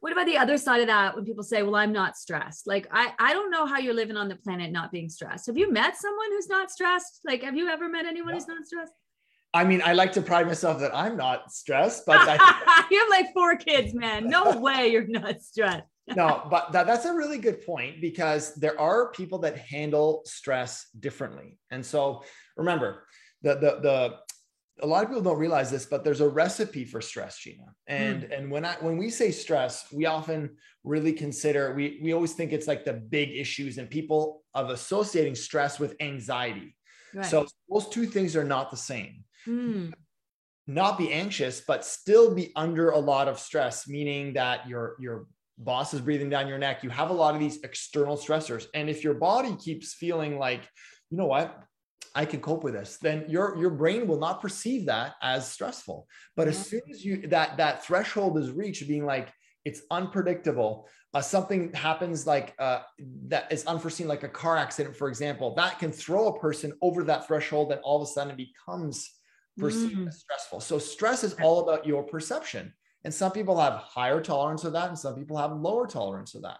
[0.00, 2.86] what about the other side of that when people say well i'm not stressed like
[2.90, 5.72] i i don't know how you're living on the planet not being stressed have you
[5.72, 8.92] met someone who's not stressed like have you ever met anyone who's not stressed
[9.52, 13.08] I mean, I like to pride myself that I'm not stressed, but I, you have
[13.08, 14.28] like four kids, man.
[14.28, 15.82] No way you're not stressed.
[16.16, 20.86] No, but that, that's a really good point because there are people that handle stress
[20.98, 21.58] differently.
[21.70, 22.24] And so
[22.56, 23.06] remember,
[23.42, 24.16] the the the
[24.82, 27.64] a lot of people don't realize this, but there's a recipe for stress, Gina.
[27.86, 28.38] And mm.
[28.38, 32.52] and when I when we say stress, we often really consider we we always think
[32.52, 36.76] it's like the big issues and people of associating stress with anxiety.
[37.14, 37.26] Right.
[37.26, 39.24] So those two things are not the same.
[39.46, 39.92] Mm.
[40.66, 45.26] Not be anxious, but still be under a lot of stress, meaning that your your
[45.64, 46.82] boss is breathing down your neck.
[46.82, 50.62] You have a lot of these external stressors, and if your body keeps feeling like,
[51.10, 51.62] you know what,
[52.14, 56.08] I can cope with this, then your your brain will not perceive that as stressful.
[56.36, 59.32] But as soon as you that that threshold is reached, being like
[59.64, 62.80] it's unpredictable, uh, something happens like uh,
[63.28, 67.04] that is unforeseen, like a car accident, for example, that can throw a person over
[67.04, 69.08] that threshold, and all of a sudden it becomes
[69.58, 70.08] perceived mm.
[70.08, 70.60] as stressful.
[70.60, 72.72] So stress is all about your perception,
[73.04, 76.42] and some people have higher tolerance of that, and some people have lower tolerance of
[76.42, 76.58] that.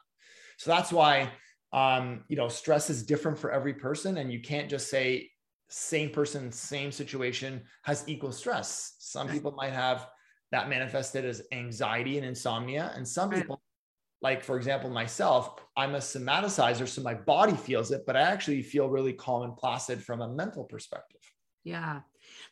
[0.59, 1.31] So that's why
[1.73, 5.31] um, you know stress is different for every person, and you can't just say
[5.69, 8.97] same person, same situation has equal stress.
[8.99, 10.09] Some people might have
[10.51, 12.93] that manifested as anxiety and insomnia.
[12.97, 13.63] And some people,
[14.21, 18.63] like for example, myself, I'm a somaticizer, so my body feels it, but I actually
[18.63, 21.21] feel really calm and placid from a mental perspective.
[21.63, 22.01] Yeah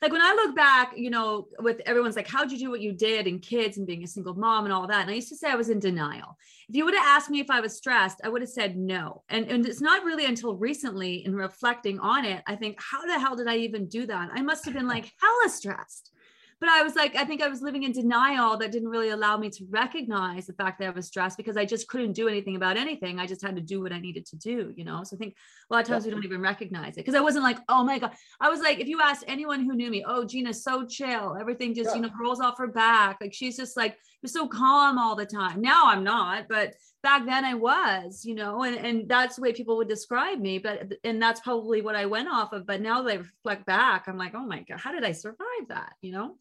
[0.00, 2.92] like when I look back, you know, with everyone's like, how'd you do what you
[2.92, 5.02] did and kids and being a single mom and all that?
[5.02, 6.36] And I used to say I was in denial.
[6.68, 9.22] If you would have asked me if I was stressed, I would have said no.
[9.28, 13.18] And, and it's not really until recently in reflecting on it, I think, how the
[13.18, 14.30] hell did I even do that?
[14.32, 16.12] I must have been like hella stressed
[16.60, 19.36] but I was like, I think I was living in denial that didn't really allow
[19.36, 22.56] me to recognize the fact that I was stressed because I just couldn't do anything
[22.56, 23.20] about anything.
[23.20, 25.04] I just had to do what I needed to do, you know?
[25.04, 25.36] So I think
[25.70, 28.00] a lot of times we don't even recognize it because I wasn't like, oh my
[28.00, 28.12] God.
[28.40, 31.36] I was like, if you asked anyone who knew me, oh, Gina's so chill.
[31.40, 31.96] Everything just, yeah.
[31.96, 33.18] you know, rolls off her back.
[33.20, 35.60] Like she's just like, you're so calm all the time.
[35.60, 39.52] Now I'm not, but back then I was, you know, and, and that's the way
[39.52, 40.58] people would describe me.
[40.58, 42.66] But, and that's probably what I went off of.
[42.66, 45.68] But now that I reflect back, I'm like, oh my God, how did I survive
[45.68, 45.92] that?
[46.02, 46.34] You know?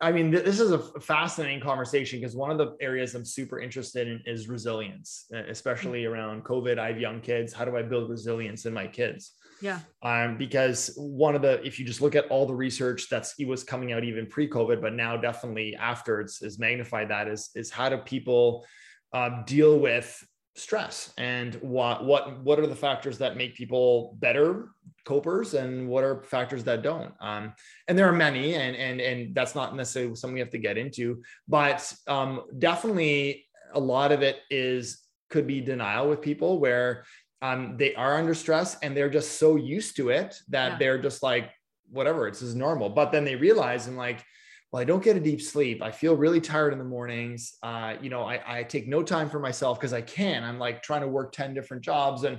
[0.00, 3.58] I mean, th- this is a fascinating conversation because one of the areas I'm super
[3.58, 6.12] interested in is resilience, especially mm-hmm.
[6.12, 6.78] around COVID.
[6.78, 7.52] I have young kids.
[7.52, 9.32] How do I build resilience in my kids?
[9.60, 9.80] Yeah.
[10.02, 13.48] Um, because one of the, if you just look at all the research that's it
[13.48, 17.70] was coming out even pre-COVID, but now definitely after it's is magnified that is is
[17.70, 18.64] how do people
[19.12, 20.24] uh, deal with
[20.58, 21.12] stress?
[21.18, 24.68] And what what what are the factors that make people better
[25.04, 27.12] copers and what are factors that don't?
[27.20, 27.54] Um,
[27.86, 30.78] and there are many and and and that's not necessarily something we have to get
[30.78, 37.04] into but um, definitely a lot of it is could be denial with people where
[37.42, 40.78] um, they are under stress and they're just so used to it that yeah.
[40.78, 41.50] they're just like
[41.90, 42.88] whatever it's is normal.
[42.88, 44.24] But then they realize and like
[44.70, 45.82] well, I don't get a deep sleep.
[45.82, 47.54] I feel really tired in the mornings.
[47.62, 50.44] Uh, you know, I, I take no time for myself because I can.
[50.44, 52.38] I'm like trying to work 10 different jobs and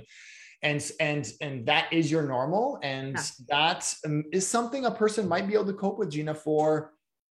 [0.62, 2.78] and and and that is your normal.
[2.82, 3.22] And yeah.
[3.48, 6.92] that um, something a person might be able to cope with, Gina, for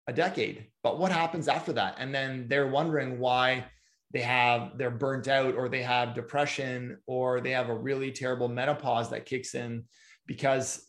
[0.07, 0.67] a decade.
[0.83, 1.97] But what happens after that?
[1.99, 3.65] And then they're wondering why
[4.13, 8.49] they have they're burnt out or they have depression or they have a really terrible
[8.49, 9.85] menopause that kicks in
[10.27, 10.87] because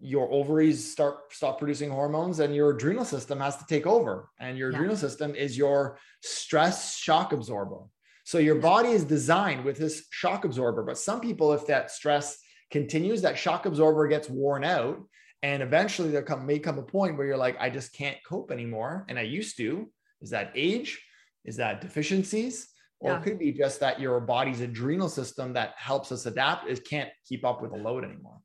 [0.00, 4.28] your ovaries start stop producing hormones and your adrenal system has to take over.
[4.40, 4.76] And your Yeah.
[4.78, 7.80] adrenal system is your stress shock absorber.
[8.24, 10.82] So your body is designed with this shock absorber.
[10.82, 12.38] But some people if that stress
[12.70, 14.98] continues that shock absorber gets worn out
[15.42, 18.50] and eventually there come may come a point where you're like i just can't cope
[18.50, 19.04] anymore.
[19.08, 19.90] And i used to.
[20.20, 21.02] Is that age?
[21.44, 22.68] Is that deficiencies?
[23.00, 23.18] Or Yeah.
[23.20, 27.10] it could be just that your body's adrenal system that helps us adapt is can't
[27.26, 28.40] keep up with the load anymore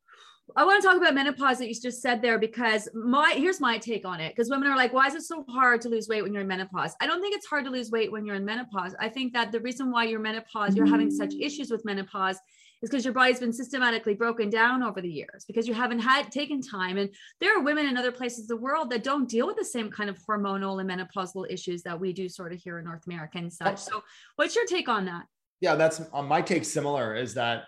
[0.56, 3.78] I want to talk about menopause that you just said there because my here's my
[3.78, 4.36] take on it.
[4.36, 6.48] Because women are like, why is it so hard to lose weight when you're in
[6.48, 6.96] menopause?
[7.02, 8.96] I don't think it's hard to lose weight when you're in menopause.
[9.00, 12.38] I think that the reason why you're menopause, you're having such issues with menopause
[12.82, 16.32] is because your body's been systematically broken down over the years because you haven't had
[16.32, 16.98] taken time.
[16.98, 17.10] And
[17.42, 19.92] there are women in other places of the world that don't deal with the same
[19.92, 23.38] kind of hormonal and menopausal issues that we do sort of here in North America
[23.38, 23.80] and such.
[23.80, 24.04] So
[24.38, 25.26] what's your take on that?
[25.62, 27.64] yeah that's uh, my take similar is that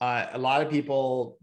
[0.00, 1.38] uh, a lot of people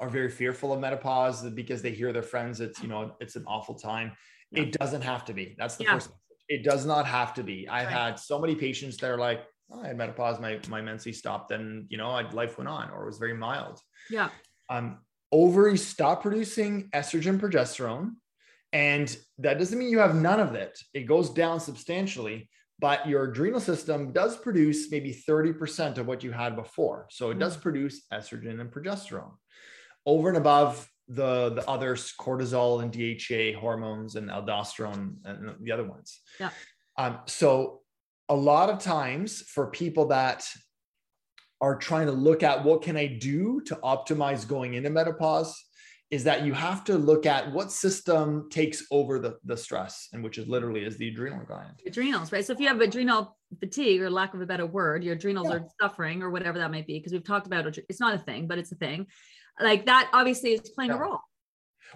[0.00, 3.44] are very fearful of menopause because they hear their friends it's you know it's an
[3.46, 4.12] awful time
[4.50, 4.62] Yeah.
[4.62, 5.94] it doesn't have to be that's the Yeah.
[5.94, 6.20] first message.
[6.48, 7.92] it does not have to be i've Right.
[7.92, 11.50] had so many patients that are like oh, i had menopause my my menses stopped
[11.52, 13.80] and you know I, life went on or it was very mild
[14.10, 14.30] Yeah.
[14.68, 14.98] um,
[15.32, 18.12] ovaries stop producing estrogen progesterone
[18.72, 22.48] and that doesn't mean you have none of it it goes down substantially
[22.80, 27.38] but your adrenal system does produce maybe 30% of what you had before so it
[27.38, 29.34] does produce estrogen and progesterone
[30.06, 35.84] over and above the the others cortisol and DHEA hormones and aldosterone and the other
[35.84, 36.50] ones Yeah.
[36.96, 37.80] um, so
[38.28, 40.46] a lot of times for people that
[41.60, 45.62] are trying to look at what can I do to optimize going into menopause
[46.10, 50.22] is that you have to look at what system takes over the, the stress and
[50.22, 51.80] which is literally is the adrenal gland.
[51.86, 52.44] adrenals, right?
[52.44, 55.56] So if you have adrenal fatigue, or lack of a better word, your adrenals Yeah.
[55.56, 57.66] are suffering, or whatever that might be, because we've talked about.
[57.88, 59.06] It's not a thing, but it's a thing.
[59.60, 61.20] Like that, obviously, is playing a role.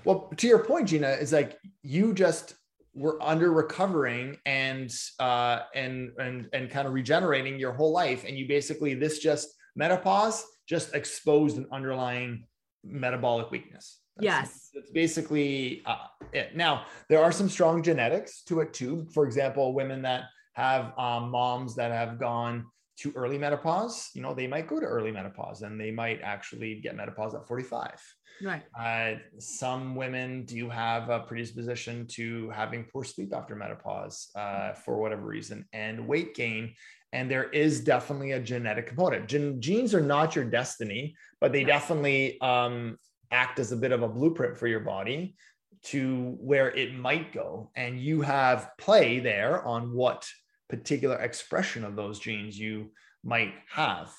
[0.05, 2.55] Well, to your point, Gina, is like you just
[2.95, 8.25] were under recovering and uh and and and kind of regenerating your whole life.
[8.27, 12.45] And you basically this just menopause just exposed an underlying
[12.85, 14.01] metabolic weakness.
[14.17, 14.71] That's- Yes.
[14.75, 15.97] That's basically uh,
[16.33, 16.57] it.
[16.57, 19.07] Now, there are some strong genetics to it too.
[19.15, 22.67] For example, women that have um, moms that have gone
[22.99, 26.81] to early menopause, you know, they might go to early menopause and they might actually
[26.81, 28.01] get menopause at 45.
[28.43, 28.63] Right.
[28.79, 35.01] Uh, some women do have a predisposition to having poor sleep after menopause uh, for
[35.01, 36.75] whatever reason and weight gain.
[37.13, 39.29] And there is definitely a genetic component.
[39.29, 42.99] Gen- genes are not your destiny, but they definitely um,
[43.31, 45.37] act as a bit of a blueprint for your body
[45.85, 47.71] to where it might go.
[47.77, 50.29] And you have play there on what
[50.69, 52.91] particular expression of those genes you
[53.25, 54.11] might have.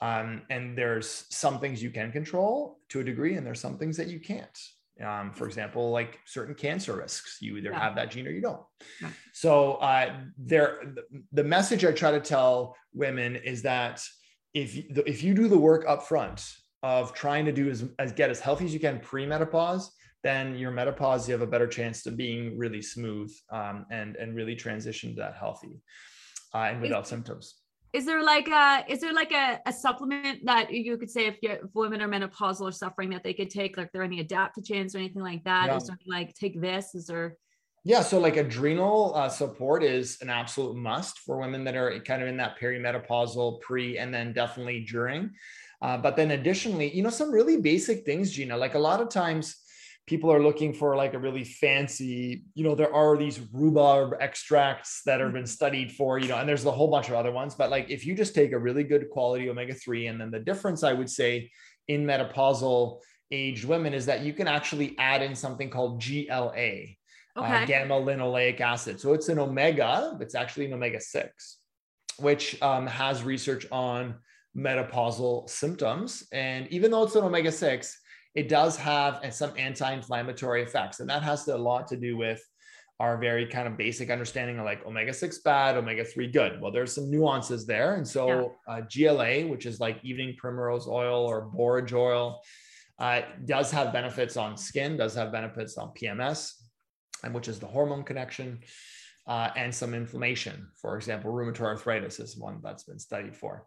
[0.00, 3.96] Um, and there's some things you can control to a degree, and there's some things
[3.98, 4.58] that you can't.
[5.02, 7.80] Um, for example, like certain cancer risks, you either Yeah.
[7.80, 8.62] have that gene or you don't.
[9.00, 9.12] Right.
[9.32, 10.94] So uh, there,
[11.32, 14.02] the message I try to tell women is that
[14.54, 16.44] if you, if you do the work up front
[16.82, 19.92] of trying to do as, as get as healthy as you can pre-menopause,
[20.22, 24.34] then your menopause you have a better chance to being really smooth um, and and
[24.34, 25.80] really transition to that healthy
[26.54, 27.56] uh, and without symptoms.
[27.92, 31.36] Is there like a is there like a, a supplement that you could say if,
[31.42, 33.76] you if women are menopausal or suffering that they could take?
[33.76, 35.66] Like, there any adaptogens or anything like that?
[35.66, 35.76] Yeah.
[35.76, 36.94] Is there like take this?
[36.94, 37.36] Is there?
[37.84, 42.22] Yeah, so like adrenal uh, support is an absolute must for women that are kind
[42.22, 45.32] of in that perimenopausal, pre, and then definitely during.
[45.82, 48.56] Uh, but then additionally, you know, some really basic things, Gina.
[48.56, 49.56] Like a lot of times,
[50.06, 55.02] people are looking for like a really fancy, you know, there are these rhubarb extracts
[55.06, 57.54] that have been studied for, you know, and there's a whole bunch of other ones.
[57.54, 60.40] But like if you just take a really good quality omega three, and then the
[60.40, 61.50] difference I would say
[61.88, 63.00] in menopausal
[63.30, 66.96] aged women is that you can actually add in something called GLA
[67.36, 67.62] Okay.
[67.62, 69.00] uh, gamma linoleic acid.
[69.00, 71.58] So it's an omega, it's actually an omega 6,
[72.18, 74.16] which um, has research on
[74.56, 76.24] menopausal symptoms.
[76.32, 77.98] And even though it's an omega 6,
[78.34, 81.00] it does have some anti inflammatory effects.
[81.00, 82.42] And that has a lot to do with
[83.00, 86.60] our very kind of basic understanding of like omega 6 bad, omega 3 good.
[86.60, 87.94] Well, there's some nuances there.
[87.94, 92.40] And so uh, GLA, which is like evening primrose oil or borage oil,
[92.98, 96.52] uh, does have benefits on skin, does have benefits on PMS,
[97.24, 98.60] and which is the hormone connection,
[99.26, 100.68] uh, and some inflammation.
[100.80, 103.66] For example, rheumatoid arthritis is one that's been studied for.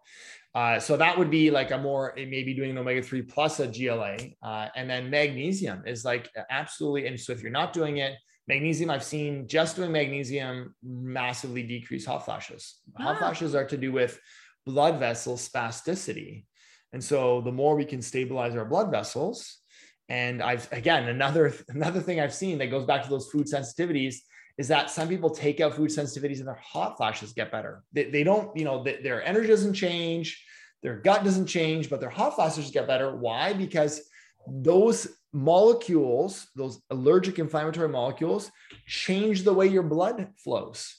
[0.56, 3.68] Uh, so that would be like a more maybe doing an omega three plus a
[3.68, 7.08] GLA, uh, and then magnesium is like absolutely.
[7.08, 8.14] And so if you're not doing it,
[8.48, 12.80] magnesium I've seen just doing magnesium massively decrease hot flashes.
[12.98, 13.20] Hot Ah.
[13.20, 14.18] flashes are to do with
[14.66, 16.46] blood vessel spasticity.
[16.94, 19.60] And so the more we can stabilize our blood vessels,
[20.08, 24.16] And I've again another another thing I've seen that goes back to those food sensitivities
[24.58, 27.84] is that some people take out food sensitivities and their hot flashes get better.
[27.92, 30.45] They, they don't, you know, they, their energy doesn't change,
[30.86, 33.16] their gut doesn't change, but their hot flashes get better.
[33.16, 33.54] Why?
[33.54, 34.02] Because
[34.48, 38.52] those molecules, those allergic inflammatory molecules,
[38.86, 40.96] change the way your blood flows.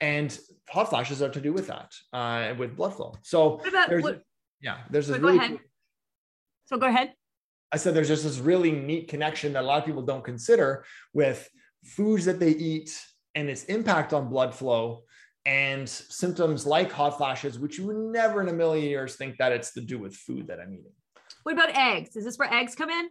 [0.00, 0.36] And
[0.70, 3.14] hot flashes are to do with that, uh, with blood flow.
[3.22, 4.22] So about, there's, what,
[4.62, 5.60] yeah, there's so really, go ahead.
[6.64, 7.12] So go ahead.
[7.72, 10.86] I said there's just this really neat connection that a lot of people don't consider
[11.12, 11.46] with
[11.84, 12.98] foods that they eat
[13.34, 15.02] and its impact on blood flow
[15.46, 19.52] and symptoms like hot flashes, which you would never in a million years think that
[19.52, 20.92] it's to do with food that I'm eating.
[21.44, 22.16] What about eggs?
[22.16, 23.08] Is this where eggs come in?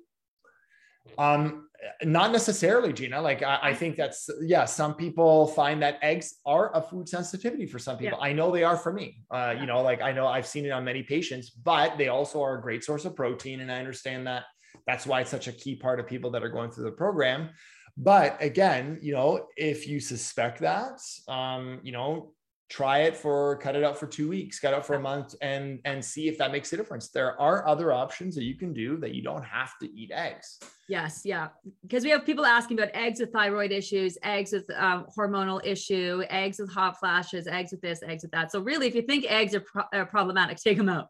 [1.18, 1.70] Um,
[2.04, 3.22] not necessarily, Gina.
[3.22, 4.66] Like I, I, think that's yeah.
[4.66, 8.18] Some people find that eggs are a food sensitivity for some people.
[8.20, 8.28] Yeah.
[8.28, 9.20] I know they are for me.
[9.32, 9.62] Uh, yeah.
[9.62, 12.58] You know, like I know I've seen it on many patients, but they also are
[12.58, 14.44] a great source of protein, and I understand that.
[14.88, 17.50] That's why it's such a key part of people that are going through the program.
[17.98, 22.34] But again, you know, if you suspect that, um, you know,
[22.70, 25.36] try it for cut it out for two weeks cut it out for a month
[25.42, 27.10] and and see if that makes a difference.
[27.10, 30.60] There are other options that you can do that you don't have to eat eggs.
[30.90, 31.50] Yes yeah.
[31.84, 36.24] Because we have people asking about eggs with thyroid issues eggs with um, hormonal issue
[36.30, 38.52] eggs with hot flashes eggs with this eggs with that.
[38.52, 41.10] So really if you think eggs are, pro- are problematic take them out.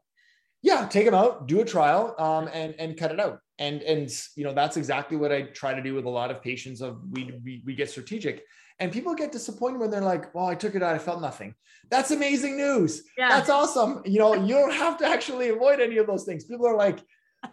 [0.61, 4.09] Yeah take them out do a trial um, and and cut it out and and
[4.35, 6.99] you know that's exactly what i try to do with a lot of patients of
[7.11, 8.43] we we, we get strategic
[8.79, 11.55] and people get disappointed when they're like, well, I took it out, I felt nothing.
[11.89, 13.03] That's amazing news.
[13.17, 13.29] Yeah.
[13.29, 14.01] That's awesome.
[14.05, 16.43] You know, you don't have to actually avoid any of those things.
[16.43, 16.99] People are like,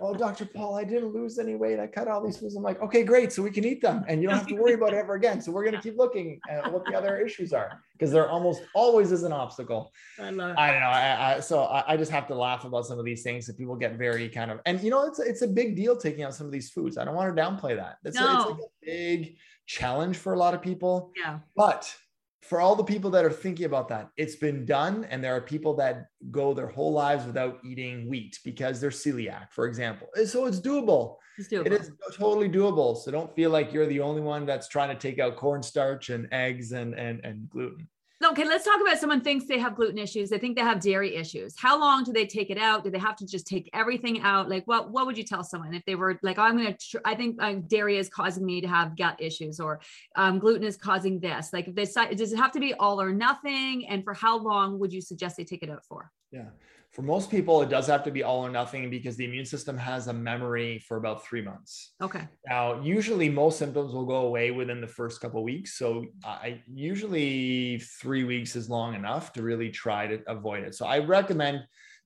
[0.01, 0.47] oh, Dr.
[0.47, 1.79] Paul, I didn't lose any weight.
[1.79, 2.57] I cut all these foods.
[2.57, 3.33] I'm like, okay, great.
[3.33, 5.41] So we can eat them and you don't have to worry about it ever again.
[5.41, 8.63] So we're going to keep looking at what the other issues are because there almost
[8.75, 9.93] always is an obstacle.
[10.19, 10.87] I, love I don't know.
[10.87, 13.57] I, I so I, I, just have to laugh about some of these things that
[13.57, 16.35] people get very kind of, and you know, it's, it's a big deal taking out
[16.35, 16.99] some of these foods.
[16.99, 17.99] I don't want to downplay that.
[18.05, 18.27] It's, no.
[18.27, 19.37] a, it's like a big,
[19.67, 21.13] challenge for a lot of people.
[21.17, 21.39] Yeah.
[21.57, 21.95] But
[22.43, 25.05] for all the people that are thinking about that, it's been done.
[25.05, 29.53] And there are people that go their whole lives without eating wheat because they're celiac,
[29.53, 30.09] for example.
[30.27, 31.17] So it's doable.
[31.39, 31.67] It's doable.
[31.67, 32.97] It is totally doable.
[32.97, 36.29] So don't feel like you're the only one that's trying to take out cornstarch and
[36.33, 37.89] eggs and, and, and gluten.
[38.25, 40.31] Okay, let's talk about someone thinks they have gluten issues.
[40.31, 41.55] They think they have dairy issues.
[41.59, 42.85] How long do they take it out?
[42.85, 44.49] Do they have to just take everything out?
[44.49, 46.99] Like, what what would you tell someone if they were like, oh, I'm to, tr-
[47.05, 49.81] I think uh, dairy is causing me to have gut issues, or
[50.15, 51.53] um, gluten is causing this.
[51.53, 53.87] Like, if they does it have to be all or nothing?
[53.89, 56.11] And for how long would you suggest they take it out for?
[56.31, 56.51] Yeah
[56.93, 59.79] for most people, it does have to be all or nothing because the immune system
[59.79, 61.95] has a memory for about three months.
[62.03, 62.29] Okay.
[62.47, 65.79] Now, usually most symptoms will go away within the first couple weeks.
[65.79, 70.75] So I usually three weeks is long enough to really try to avoid it.
[70.75, 71.61] So I recommend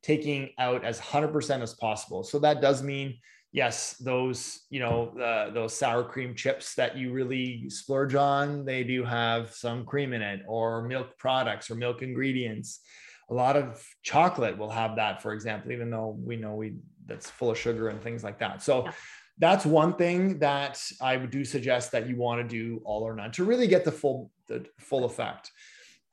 [0.04, 2.22] taking out as 100% as possible.
[2.22, 3.18] So that does mean
[3.50, 8.84] yes, those you know uh, those sour cream chips that you really splurge on, they
[8.84, 12.80] do have some cream in it, or milk products or milk ingredients
[13.28, 16.74] a lot of chocolate will have that, for example, even though we know we
[17.06, 18.62] that's full of sugar and things like that.
[18.62, 18.92] So yeah.
[19.38, 23.14] that's one thing that I would do suggest that you want to do all or
[23.14, 25.50] none to really get the full the full effect.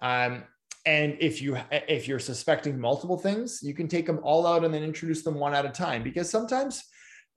[0.02, 0.44] Um,
[0.86, 4.74] and if you if you're suspecting multiple things, you can take them all out and
[4.74, 6.84] then introduce them one at a time because sometimes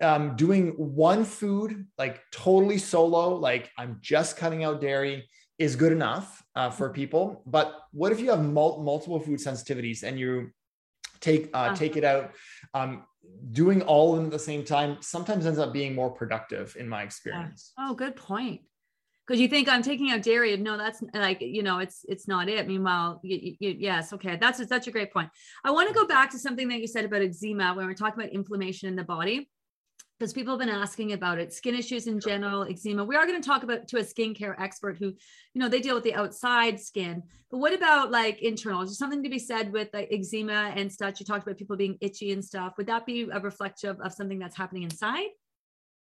[0.02, 5.28] um, doing one food like totally solo, like I'm just cutting out dairy,
[5.59, 7.42] is good enough uh, for people.
[7.46, 10.50] But what if you have mul- multiple food sensitivities and you
[11.20, 11.76] take uh, uh-huh.
[11.76, 12.32] take it out?
[12.74, 13.04] Um,
[13.50, 16.88] doing all of them at the same time sometimes ends up being more productive in
[16.88, 17.72] my experience.
[17.78, 17.88] Yeah.
[17.88, 18.61] Oh, good point.
[19.26, 22.48] Because you think I'm taking out dairy, no, that's like you know, it's it's not
[22.48, 22.68] it.
[22.68, 25.30] Meanwhile, you, you, yes, okay, that's such a great point.
[25.64, 28.20] I want to go back to something that you said about eczema when we're talking
[28.20, 29.48] about inflammation in the body
[30.18, 33.40] because people have been asking about it skin issues in general eczema we are going
[33.40, 36.80] to talk about to a skincare expert who you know they deal with the outside
[36.80, 40.72] skin but what about like internal is there something to be said with like eczema
[40.74, 44.00] and stuff you talked about people being itchy and stuff would that be a reflective
[44.00, 45.28] of something that's happening inside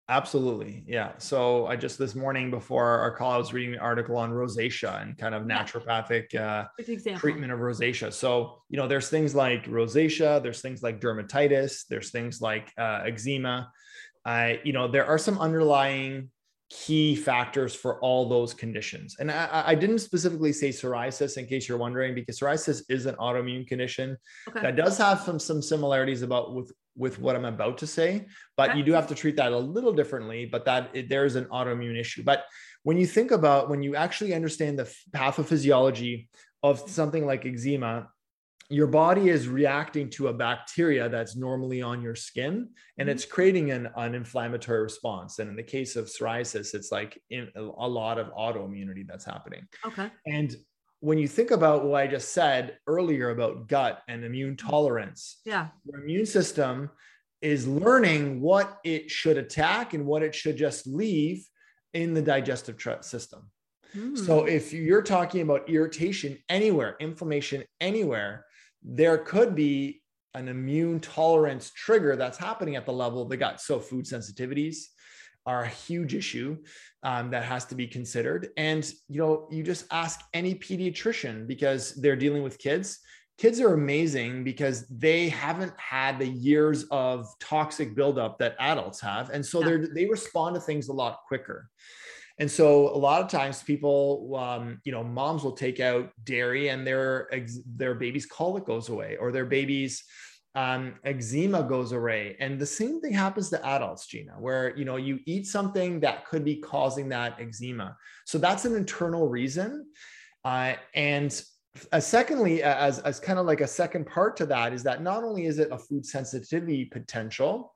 [0.09, 0.83] Absolutely.
[0.85, 1.13] Yeah.
[1.17, 5.01] So I just this morning before our call, I was reading an article on rosacea
[5.01, 6.65] and kind of naturopathic uh,
[7.17, 8.11] treatment of rosacea.
[8.11, 13.03] So, you know, there's things like rosacea, there's things like dermatitis, there's things like uh,
[13.05, 13.71] eczema.
[14.25, 16.29] I, you know, there are some underlying
[16.69, 19.15] key factors for all those conditions.
[19.19, 23.15] And I, I, didn't specifically say psoriasis in case you're wondering, because psoriasis is an
[23.15, 24.17] autoimmune condition
[24.47, 24.61] okay.
[24.61, 28.25] that does have some some similarities about with with what I'm about to say,
[28.57, 28.79] but okay.
[28.79, 30.45] you do have to treat that a little differently.
[30.45, 32.23] But that it, there's an autoimmune issue.
[32.23, 32.45] But
[32.81, 36.27] when you think about when you actually understand the pathophysiology
[36.63, 38.07] of something like eczema
[38.69, 43.71] your body is reacting to a bacteria that's normally on your skin and it's creating
[43.71, 48.17] an, an inflammatory response and in the case of psoriasis it's like in a lot
[48.17, 50.09] of autoimmunity that's happening Okay.
[50.25, 50.55] and
[51.01, 55.67] when you think about what i just said earlier about gut and immune tolerance Yeah.
[55.85, 56.89] your immune system
[57.41, 61.45] is learning what it should attack and what it should just leave
[61.93, 63.49] in the digestive system
[63.93, 64.15] Hmm.
[64.15, 68.43] so if you're talking about irritation anywhere, inflammation anywhere,
[68.83, 70.01] there could be
[70.33, 73.61] an immune tolerance trigger that's happening at the level of the gut.
[73.61, 74.77] So food sensitivities
[75.45, 76.57] are a huge issue
[77.03, 78.49] um, that has to be considered.
[78.57, 82.99] And you know, you just ask any pediatrician because they're dealing with kids.
[83.37, 89.31] Kids are amazing because they haven't had the years of toxic buildup that adults have,
[89.31, 89.65] and so Yeah.
[89.65, 91.67] they're they respond to things a lot quicker.
[92.39, 96.69] And so a lot of times people, um, you know, moms will take out dairy
[96.69, 97.29] and their,
[97.75, 100.03] their baby's colic goes away or their baby's
[100.55, 102.35] um, eczema goes away.
[102.39, 106.25] And the same thing happens to adults, Gina, where, you know, you eat something that
[106.25, 107.97] could be causing that eczema.
[108.25, 109.87] So that's an internal reason.
[110.43, 111.43] Uh, and
[111.91, 115.23] uh, secondly, as, as kind of like a second part to that is that not
[115.23, 117.73] only is it a food sensitivity potential,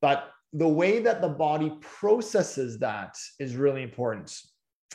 [0.00, 4.34] but the way that the body processes that is really important.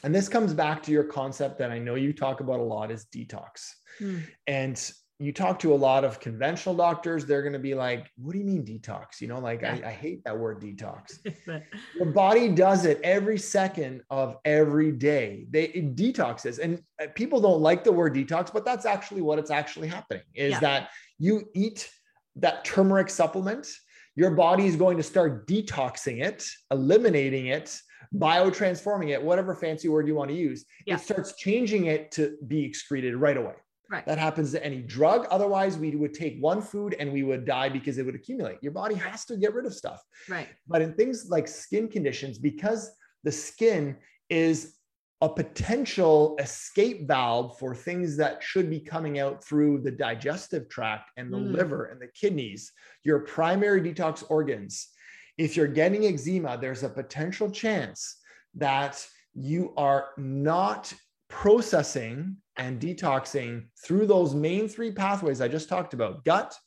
[0.04, 2.92] And this comes back to your concept that I know you talk about a lot
[2.92, 3.70] is detox.
[4.00, 4.20] Hmm.
[4.48, 8.34] And you talk to a lot of conventional doctors, they're going to be like, What
[8.34, 9.22] do you mean detox?
[9.22, 9.88] You know, like I, Yeah.
[9.90, 11.20] I hate that word detox.
[11.96, 15.46] Your body does it every second of every day.
[15.52, 19.38] They it detoxes, and uh, people don't like the word detox, but that's actually what
[19.38, 20.24] it's actually happening.
[20.34, 20.60] Is Yeah.
[20.62, 20.90] that
[21.20, 21.88] you eat
[22.38, 23.68] that turmeric supplement,
[24.16, 27.80] your body is going to start detoxing it, eliminating it,
[28.16, 30.66] biotransforming it, whatever fancy word you want to use.
[30.86, 30.96] Yeah.
[30.96, 33.54] It starts changing it to be excreted right away.
[33.90, 34.06] Right.
[34.06, 35.28] That happens to any drug.
[35.32, 38.58] Otherwise, we would take one food and we would die because it would accumulate.
[38.62, 40.02] Your body has to get rid of stuff.
[40.30, 40.48] Right.
[40.68, 42.90] But in things like skin conditions, because
[43.24, 43.98] the skin
[44.30, 44.76] is
[45.22, 51.12] a potential escape valve for things that should be coming out through the digestive tract
[51.18, 51.54] and the Mm.
[51.54, 52.72] liver and the kidneys,
[53.04, 54.90] your primary detox organs.
[55.38, 58.18] If you're getting eczema, there's a potential chance
[58.56, 60.92] that you are not
[61.30, 66.58] processing and detoxing through those main three pathways I just talked about gut,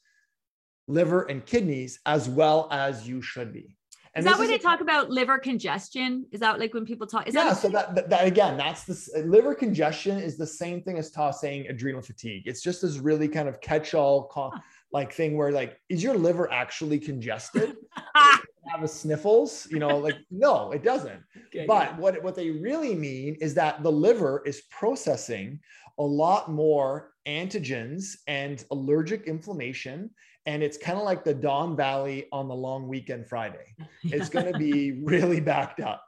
[0.86, 3.76] liver, and kidneys, as well as you should be.
[4.16, 6.26] Is that where they a- talk about liver congestion?
[6.32, 7.26] Is that like when people talk?
[7.26, 10.82] Is yeah, that so that, that, that again, that's this liver congestion is the same
[10.82, 12.42] thing as ta saying adrenal fatigue.
[12.46, 14.50] It's just this really kind of catch-all Huh.
[14.92, 17.76] like thing where like, is your liver actually congested?
[18.14, 19.68] Have a sniffles?
[19.70, 21.20] You know, like no, it doesn't.
[21.48, 25.60] okay, But what, what they really mean is that the liver is processing
[25.98, 30.10] a lot more antigens and allergic inflammation.
[30.46, 33.74] And it's kind of like the Don Valley on the long weekend Friday.
[34.04, 36.04] It's going to be really backed up.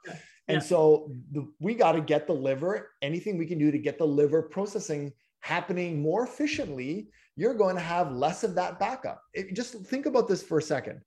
[0.47, 0.67] And Yeah.
[0.67, 4.05] so the, we got to get the liver, anything we can do to get the
[4.07, 5.11] liver processing
[5.41, 9.21] happening more efficiently, you're going to have less of that backup.
[9.33, 11.01] It, just think about this for a second.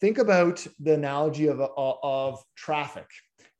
[0.00, 3.08] Think about the analogy of, uh, of traffic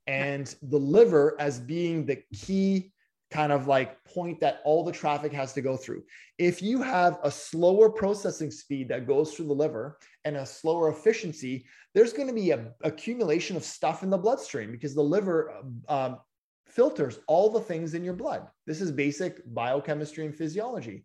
[0.07, 2.92] and the liver as being the key
[3.33, 6.03] kind of like point that all the traffic has to go through.
[6.37, 10.89] If you have a slower processing speed that goes through the liver and a slower
[10.91, 11.65] efficiency,
[11.95, 15.51] there's going to be an accumulation of stuff in the bloodstream because the liver
[15.89, 16.19] um,
[16.67, 18.47] filters all the things in your blood.
[18.67, 21.03] This is basic biochemistry and physiology.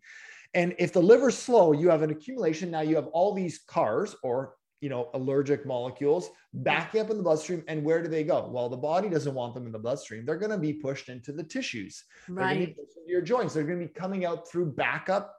[0.53, 2.69] And if the liver's slow, you have an accumulation.
[2.69, 7.23] Now you have all these cars or you know allergic molecules back up in the
[7.23, 10.25] bloodstream and where do they go well the body doesn't want them in the bloodstream
[10.25, 12.87] they're going to be pushed into the tissues they're going to be right.
[13.07, 15.35] your joints they're going to be coming out through backup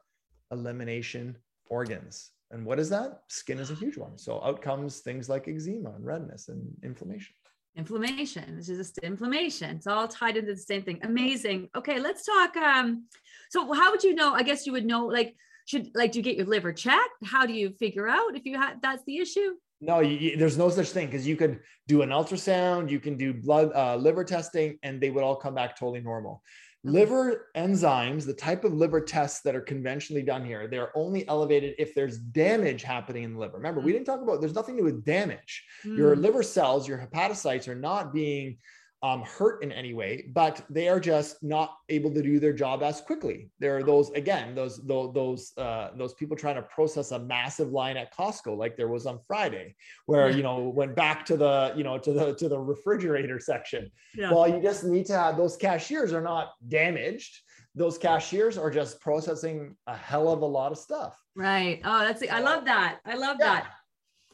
[0.53, 1.37] elimination
[1.69, 5.49] organs and what is that skin is a huge one so out comes things like
[5.49, 7.35] eczema and redness and inflammation
[7.77, 8.57] Inflammation.
[8.57, 9.77] This is just inflammation.
[9.77, 10.99] It's all tied into the same thing.
[11.05, 11.69] Amazing.
[11.77, 12.57] Okay, let's talk.
[12.57, 13.07] Um,
[13.49, 14.35] so how would you know?
[14.35, 15.07] I guess you would know.
[15.07, 15.37] Like,
[15.71, 17.25] should like do you get your liver checked?
[17.25, 19.55] How do you figure out if you have that's the issue?
[19.81, 23.33] No, you, there's no such thing because you could do an ultrasound, you can do
[23.33, 26.43] blood, uh, liver testing, and they would all come back totally normal.
[26.83, 31.75] Liver enzymes, the type of liver tests that are conventionally done here, they're only elevated
[31.79, 33.59] if there's damage happening in the liver.
[33.59, 35.65] Remember, we didn't talk about there's nothing to do with damage.
[35.85, 38.59] Your Mm, liver cells, your hepatocytes are not being
[39.03, 42.83] um, hurt in any way, but they are just not able to do their job
[42.83, 43.49] as quickly.
[43.59, 47.71] There are those again, those those those uh, those people trying to process a massive
[47.71, 49.75] line at Costco, like there was on Friday,
[50.07, 50.37] where Yeah.
[50.37, 53.91] you know went back to the you know to the to the refrigerator section.
[54.15, 54.33] yeah.
[54.33, 57.41] Well, you just need to have those cashiers are not damaged.
[57.77, 61.17] those cashiers are just processing a hell of a lot of stuff.
[61.37, 61.81] Right.
[61.85, 62.99] Oh, that's I love that.
[63.07, 63.47] I love yeah.
[63.55, 63.67] that.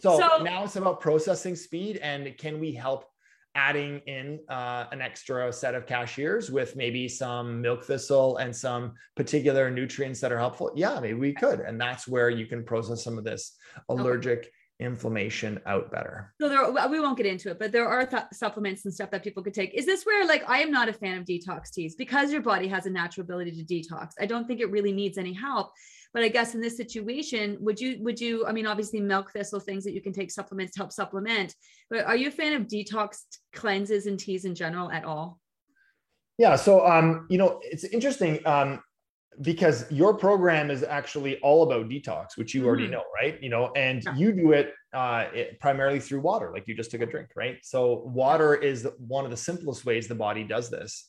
[0.01, 3.05] So, so now it's about processing speed and can we help
[3.57, 8.93] adding in uh, an extra set of cashiers with maybe some milk thistle and some
[9.17, 10.71] particular nutrients that are helpful?
[10.77, 11.61] Yeah, maybe we could.
[11.61, 13.57] And that's where you can process some of this
[13.89, 16.35] allergic okay inflammation out better.
[16.41, 19.25] So there, we won't get into it, but there are th- supplements and stuff that
[19.25, 19.73] people could take.
[19.75, 22.69] Is this where, like, I am not a fan of detox teas because your body
[22.69, 24.11] has a natural ability to detox.
[24.21, 25.73] I don't think it really needs any help.
[26.17, 29.61] But I guess in this situation, would you, would you, I mean, obviously milk thistle
[29.61, 31.55] things that you can take supplements to help supplement,
[31.91, 33.19] but are you a fan of detox
[33.53, 35.39] cleanses and teas in general at all?
[36.39, 36.57] Yeah.
[36.57, 38.41] So, um, you know, it's interesting.
[38.47, 38.81] Um,
[39.43, 42.69] because your program is actually all about detox, which you mm-hmm.
[42.69, 43.43] already know, right?
[43.43, 44.17] You know, and yeah.
[44.17, 47.59] you do it, uh, it primarily through water, like you just took a drink, right?
[47.63, 51.09] So water is one of the simplest ways the body does this.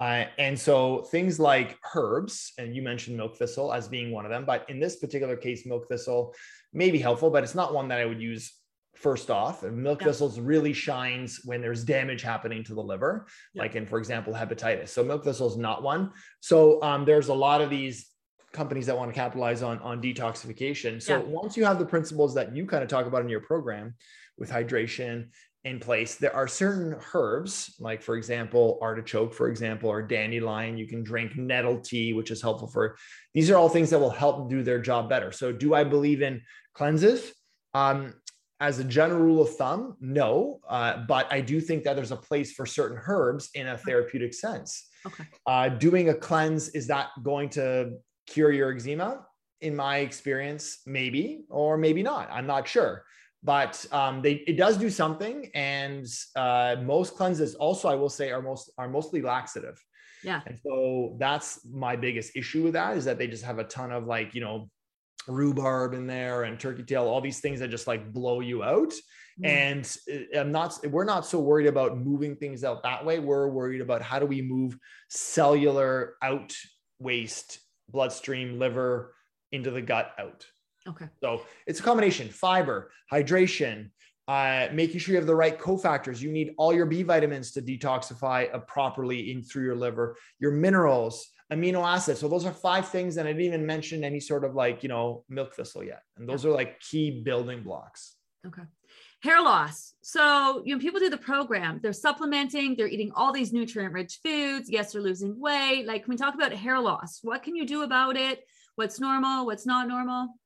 [0.00, 4.30] Uh, and so things like herbs, and you mentioned milk thistle as being one of
[4.30, 6.34] them, but in this particular case, milk thistle
[6.72, 8.52] may be helpful, but it's not one that I would use
[8.98, 10.08] first off and milk yeah.
[10.08, 13.62] thistles really shines when there's damage happening to the liver yeah.
[13.62, 17.34] like in for example hepatitis so milk thistle is not one so um, there's a
[17.34, 18.08] lot of these
[18.52, 21.22] companies that want to capitalize on on detoxification so yeah.
[21.22, 23.94] once you have the principles that you kind of talk about in your program
[24.36, 25.28] with hydration
[25.64, 30.86] in place there are certain herbs like for example artichoke for example or dandelion you
[30.86, 32.96] can drink nettle tea which is helpful for
[33.34, 36.22] these are all things that will help do their job better so do i believe
[36.22, 36.40] in
[36.74, 37.32] cleanses
[37.74, 38.14] um,
[38.60, 40.60] as a general rule of thumb, no.
[40.68, 44.34] Uh, but I do think that there's a place for certain herbs in a therapeutic
[44.34, 44.88] sense.
[45.06, 45.24] Okay.
[45.46, 47.92] Uh, doing a cleanse, is that going to
[48.26, 49.24] cure your eczema?
[49.60, 52.28] In my experience, maybe, or maybe not.
[52.32, 53.04] I'm not sure.
[53.42, 55.50] But um, they, it does do something.
[55.54, 59.82] And uh, most cleanses also, I will say, are most are mostly laxative.
[60.24, 60.40] Yeah.
[60.46, 63.92] And so that's my biggest issue with that is that they just have a ton
[63.92, 64.68] of like, you know,
[65.28, 68.92] rhubarb in there and turkey tail, all these things that just like blow you out.
[69.40, 69.46] Mm.
[69.46, 69.96] And
[70.34, 73.20] uh, I'm not, we're not so worried about moving things out that way.
[73.20, 74.76] We're worried about how do we move
[75.08, 76.52] cellular out
[76.98, 79.14] waste, bloodstream, liver
[79.52, 80.44] into the gut out.
[80.88, 81.06] Okay.
[81.20, 83.90] So it's a combination fiber, hydration,
[84.26, 86.20] uh, making sure you have the right cofactors.
[86.20, 90.52] You need all your B vitamins to detoxify uh, properly in through your liver, your
[90.52, 92.20] minerals, amino acids.
[92.20, 94.88] So those are five things, and I didn't even mention any sort of like you
[94.88, 96.02] know milk thistle yet.
[96.16, 98.16] And those are like key building blocks.
[98.46, 98.62] Okay.
[99.22, 99.94] Hair loss.
[100.00, 104.20] So, you know, people do the program, they're supplementing, they're eating all these nutrient rich
[104.22, 104.70] foods.
[104.70, 105.86] Yes, they're losing weight.
[105.86, 108.44] Like, when we talk about hair loss, what can you do about it?
[108.76, 109.44] What's normal?
[109.44, 110.38] What's not normal?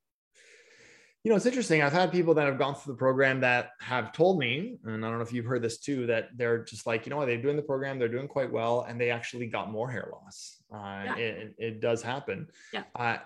[1.25, 1.83] You know, it's interesting.
[1.83, 5.09] I've had people that have gone through the program that have told me, and I
[5.09, 7.41] don't know if you've heard this too, that they're just like, you know what, they're
[7.41, 10.63] doing the program, they're doing quite well, and they actually got more hair loss.
[10.75, 11.17] Uh, yeah.
[11.17, 12.49] it, it, does happen.
[12.73, 12.83] Yeah.
[12.97, 13.19] Uh,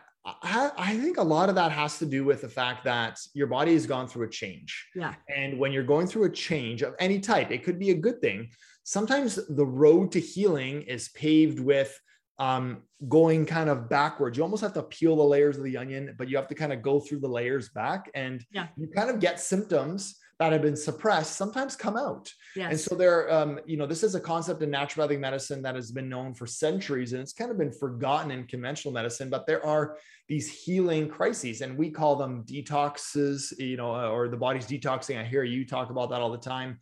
[0.42, 3.47] I, I, think a lot of that has to do with the fact that your
[3.47, 4.88] body has gone through a change.
[4.94, 5.14] Yeah.
[5.34, 8.20] And when you're going through a change of any type, it could be a good
[8.20, 8.51] thing.
[8.82, 11.99] Sometimes the road to healing is paved with
[12.39, 14.37] um, going kind of backwards.
[14.37, 16.72] You almost have to peel the layers of the onion, but you have to kind
[16.72, 18.66] of go through the layers back and yeah.
[18.76, 22.30] you kind of get symptoms that have been suppressed sometimes come out.
[22.55, 22.70] Yes.
[22.70, 25.91] And so there, um, you know, this is a concept in naturopathic medicine that has
[25.91, 29.64] been known for centuries and it's kind of been forgotten in conventional medicine, but there
[29.64, 29.97] are
[30.28, 35.18] these healing crises and we call them detoxes, you know, or the body's detoxing.
[35.18, 36.80] I hear you talk about that all the time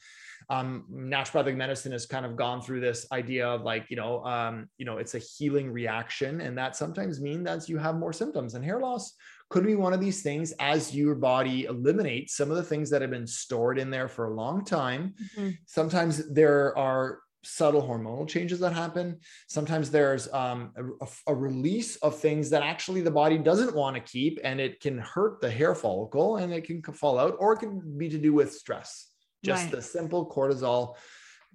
[0.51, 4.68] um, naturopathic medicine has kind of gone through this idea of like you know um,
[4.78, 8.55] you know it's a healing reaction and that sometimes means that you have more symptoms
[8.55, 9.14] and hair loss
[9.51, 13.03] could be one of these things as your body eliminates some of the things that
[13.03, 15.51] have been stored in there for a long time mm-hmm.
[15.66, 19.18] sometimes there are subtle hormonal changes that happen.
[19.49, 20.72] Sometimes there's um,
[21.03, 24.80] a, a, release of things that actually the body doesn't want to keep, and it
[24.80, 28.16] can hurt the hair follicle and it can fall out, or it can be to
[28.16, 29.14] do with stress
[29.45, 29.72] just right.
[29.72, 30.97] the simple cortisol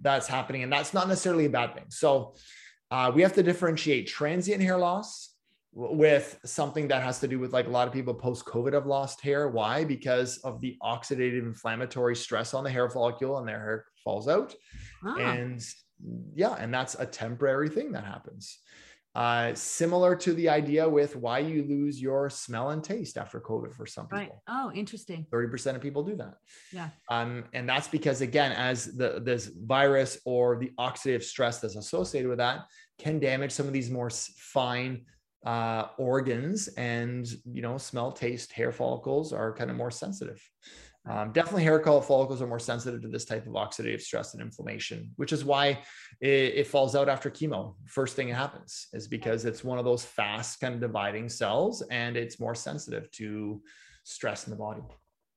[0.01, 0.63] that's happening.
[0.63, 1.85] And that's not necessarily a bad thing.
[1.89, 2.35] So
[2.91, 5.35] uh, we have to differentiate transient hair loss
[5.71, 8.87] with something that has to do with like a lot of people post COVID have
[8.87, 9.49] lost hair.
[9.49, 9.83] Why?
[9.83, 14.55] Because of the oxidative inflammatory stress on the hair follicle and their hair falls out.
[15.05, 15.17] Ah.
[15.17, 15.61] And
[16.33, 18.57] yeah, and that's a temporary thing that happens.
[19.15, 23.73] Uh, similar to the idea with why you lose your smell and taste after COVID
[23.73, 24.17] for some people.
[24.17, 24.31] Right.
[24.47, 25.25] Oh, interesting.
[25.31, 26.35] 30% of people do that.
[26.71, 26.89] Yeah.
[27.09, 32.29] Um, and that's because again, as the this virus or the oxidative stress that's associated
[32.29, 32.65] with that
[32.99, 35.05] can damage some of these more fine
[35.45, 40.41] uh, organs and you know, smell, taste, hair follicles are kind of more sensitive.
[41.07, 45.11] Um, definitely hair follicles are more sensitive to this type of oxidative stress and inflammation,
[45.15, 45.79] which is why
[46.21, 47.75] it, it falls out after chemo.
[47.85, 51.81] First thing it happens is because it's one of those fast kind of dividing cells
[51.89, 53.61] and it's more sensitive to
[54.03, 54.81] stress in the body.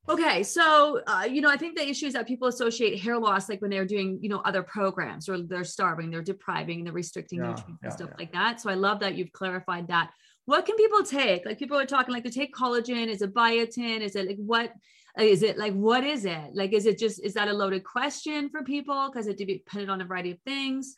[0.08, 3.48] Okay, so uh, you know, I think the issue is that people associate hair loss
[3.48, 7.38] like when they're doing, you know, other programs or they're starving, they're depriving, they're restricting
[7.38, 8.16] yeah, nutrients yeah, and stuff yeah.
[8.18, 8.60] like that.
[8.60, 10.10] So I love that you've clarified that.
[10.46, 11.46] What can people take?
[11.46, 13.06] Like people are talking like to take collagen.
[13.06, 14.00] Is it biotin?
[14.00, 14.72] Is it like what?
[15.18, 16.54] Is it like what is it?
[16.54, 20.00] Like is it just is that a loaded question for people because it depended on
[20.00, 20.94] a variety of things?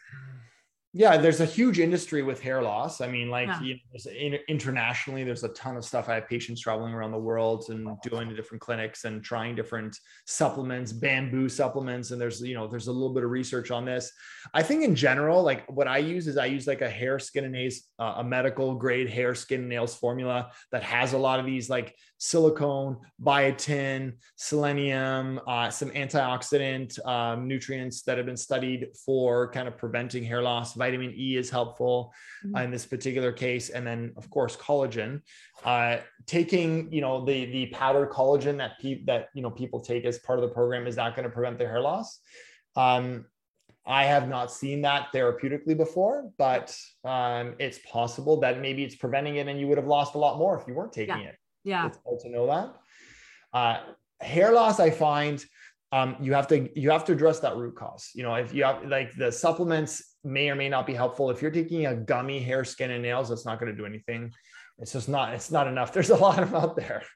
[0.94, 3.00] Yeah there's a huge industry with hair loss.
[3.00, 3.60] I mean like yeah.
[3.60, 6.08] you know, internationally there's a ton of stuff.
[6.08, 9.98] I have patients traveling around the world and doing to different clinics and trying different
[10.26, 14.10] supplements bamboo supplements and there's you know there's a little bit of research on this.
[14.54, 17.44] I think in general like what i use is i use like a hair skin
[17.44, 21.40] and nails uh, a medical grade hair skin and nails formula that has a lot
[21.40, 28.88] of these like silicone biotin selenium uh, some antioxidant um, nutrients that have been studied
[29.04, 32.12] for kind of preventing hair loss vitamin E is helpful
[32.44, 32.56] mm-hmm.
[32.64, 35.20] in this particular case, and then of course collagen.
[35.64, 40.04] Uh, taking you know the the powdered collagen that pe- that you know people take
[40.04, 42.20] as part of the program is not going to prevent their hair loss.
[42.76, 43.26] Um,
[43.86, 46.74] I have not seen that therapeutically before, but
[47.04, 50.38] um, it's possible that maybe it's preventing it, and you would have lost a lot
[50.38, 51.28] more if you weren't taking yeah.
[51.28, 51.36] it.
[51.64, 52.68] Yeah, it's hard to know that.
[53.52, 53.76] Uh,
[54.20, 55.44] hair loss, I find
[55.92, 58.10] um, you have to you have to address that root cause.
[58.14, 61.30] You know, if you have like the supplements may or may not be helpful.
[61.30, 64.32] If you're taking a gummy hair, skin, and nails, it's not going to do anything.
[64.78, 65.34] It's just not.
[65.34, 65.92] It's not enough.
[65.94, 67.02] There's a lot of them out there.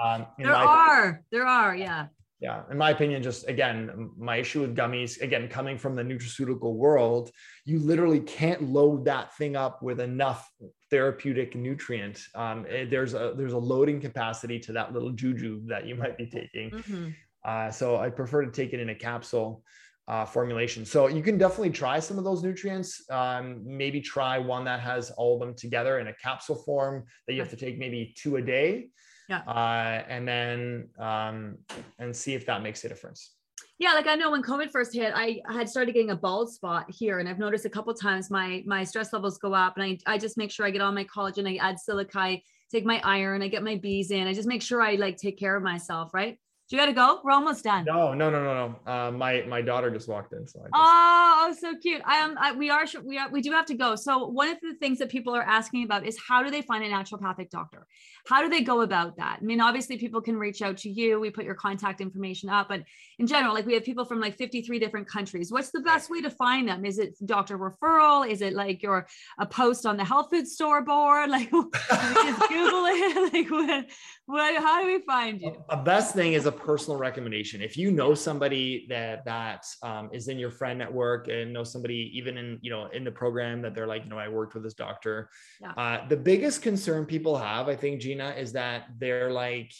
[0.00, 1.00] Um, there are.
[1.00, 1.74] Opinion, there are.
[1.74, 2.06] Yeah.
[2.40, 2.62] Yeah.
[2.70, 7.30] In my opinion, just again, my issue with gummies, again, coming from the nutraceutical world,
[7.66, 10.50] you literally can't load that thing up with enough
[10.90, 12.22] therapeutic nutrient.
[12.34, 16.16] Um, eh, there's a there's a loading capacity to that little juju that you might
[16.16, 16.70] be taking.
[16.70, 17.08] Mm-hmm.
[17.44, 19.62] Uh, so I prefer to take it in a capsule
[20.10, 20.84] uh, formulation.
[20.84, 23.08] So you can definitely try some of those nutrients.
[23.10, 27.34] Um, maybe try one that has all of them together in a capsule form that
[27.34, 28.88] you have to take maybe two a day.
[29.28, 29.42] Yeah.
[29.46, 31.58] Uh, and then um,
[32.00, 33.36] and see if that makes a difference.
[33.78, 36.86] Yeah, like I know when COVID first hit, I had started getting a bald spot
[36.90, 40.14] here, and I've noticed a couple times my my stress levels go up, and I
[40.14, 43.00] I just make sure I get all my collagen, I add silica, I take my
[43.04, 45.62] iron, I get my bees in, I just make sure I like take care of
[45.62, 46.36] myself, right?
[46.70, 47.20] You got to go?
[47.24, 47.84] We're almost done.
[47.84, 48.54] No, no, no, no,
[48.86, 48.92] no.
[48.92, 50.72] Uh, my my daughter just walked in, so I just...
[50.74, 52.00] oh, oh, so cute.
[52.04, 52.38] I am.
[52.38, 52.84] I, we are.
[53.04, 53.28] We are.
[53.28, 53.96] We do have to go.
[53.96, 56.84] So one of the things that people are asking about is how do they find
[56.84, 57.88] a naturopathic doctor?
[58.28, 59.38] How do they go about that?
[59.40, 61.18] I mean, obviously, people can reach out to you.
[61.18, 62.84] We put your contact information up, but
[63.18, 65.50] in general, like we have people from like 53 different countries.
[65.50, 66.84] What's the best way to find them?
[66.84, 68.28] Is it doctor referral?
[68.28, 69.08] Is it like your
[69.40, 71.30] a post on the health food store board?
[71.40, 73.32] Like just Google it.
[73.32, 73.86] like what?
[74.30, 74.62] What?
[74.62, 75.56] How do we find you?
[75.68, 77.60] The best thing is a personal recommendation.
[77.60, 82.12] If you know somebody that that um, is in your friend network and know somebody
[82.14, 84.62] even in you know in the program that they're like you know I worked with
[84.62, 85.30] this doctor.
[85.60, 85.72] Yeah.
[85.72, 89.72] Uh, the biggest concern people have, I think, Gina, is that they're like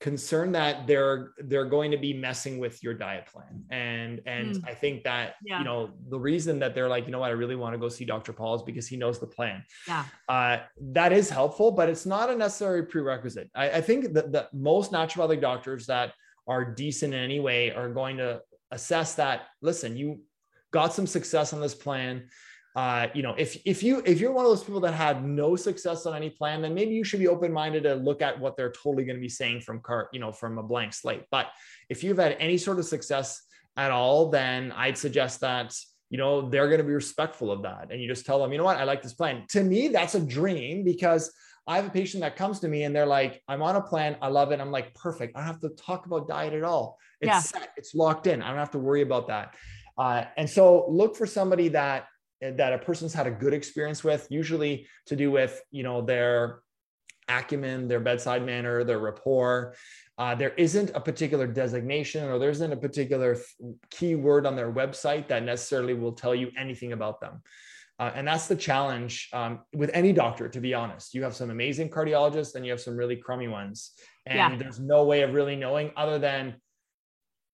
[0.00, 3.64] concerned that they're they're going to be messing with your diet plan.
[3.70, 4.68] And and mm.
[4.68, 5.58] i think that yeah.
[5.58, 7.30] you know the reason that they're like you know what?
[7.30, 9.64] I really want to go see dr paul is because he knows the plan.
[9.88, 10.04] Yeah.
[10.28, 10.58] Uh,
[10.92, 13.50] that is helpful but it's not a necessary prerequisite.
[13.54, 16.12] I, I think that the most naturopathic doctors that
[16.46, 20.20] are decent in any way are going to assess that listen you
[20.72, 22.28] got some success on this plan
[22.76, 25.56] uh, you know, if if you if you're one of those people that had no
[25.56, 28.54] success on any plan, then maybe you should be open minded to look at what
[28.54, 31.24] they're totally going to be saying from car, you know, from a blank slate.
[31.30, 31.46] But
[31.88, 33.42] if you've had any sort of success
[33.78, 35.74] at all, then I'd suggest that
[36.10, 38.58] you know they're going to be respectful of that, and you just tell them, you
[38.58, 39.46] know what, I like this plan.
[39.50, 41.32] To me, that's a dream because
[41.66, 44.16] I have a patient that comes to me and they're like, I'm on a plan,
[44.22, 44.60] I love it.
[44.60, 45.34] I'm like, perfect.
[45.34, 46.96] I don't have to talk about diet at all.
[47.20, 47.40] It's yeah.
[47.40, 48.40] set, it's locked in.
[48.40, 49.56] I don't have to worry about that.
[49.98, 52.06] Uh, and so look for somebody that
[52.40, 56.60] that a person's had a good experience with, usually to do with, you know, their
[57.28, 59.74] acumen, their bedside manner, their rapport.
[60.18, 63.36] Uh, there isn't a particular designation or there isn't a particular
[63.90, 67.42] keyword on their website that necessarily will tell you anything about them.
[67.98, 71.14] Uh, and that's the challenge um, with any doctor, to be honest.
[71.14, 73.92] You have some amazing cardiologists and you have some really crummy ones.
[74.26, 74.56] And yeah.
[74.58, 76.56] there's no way of really knowing other than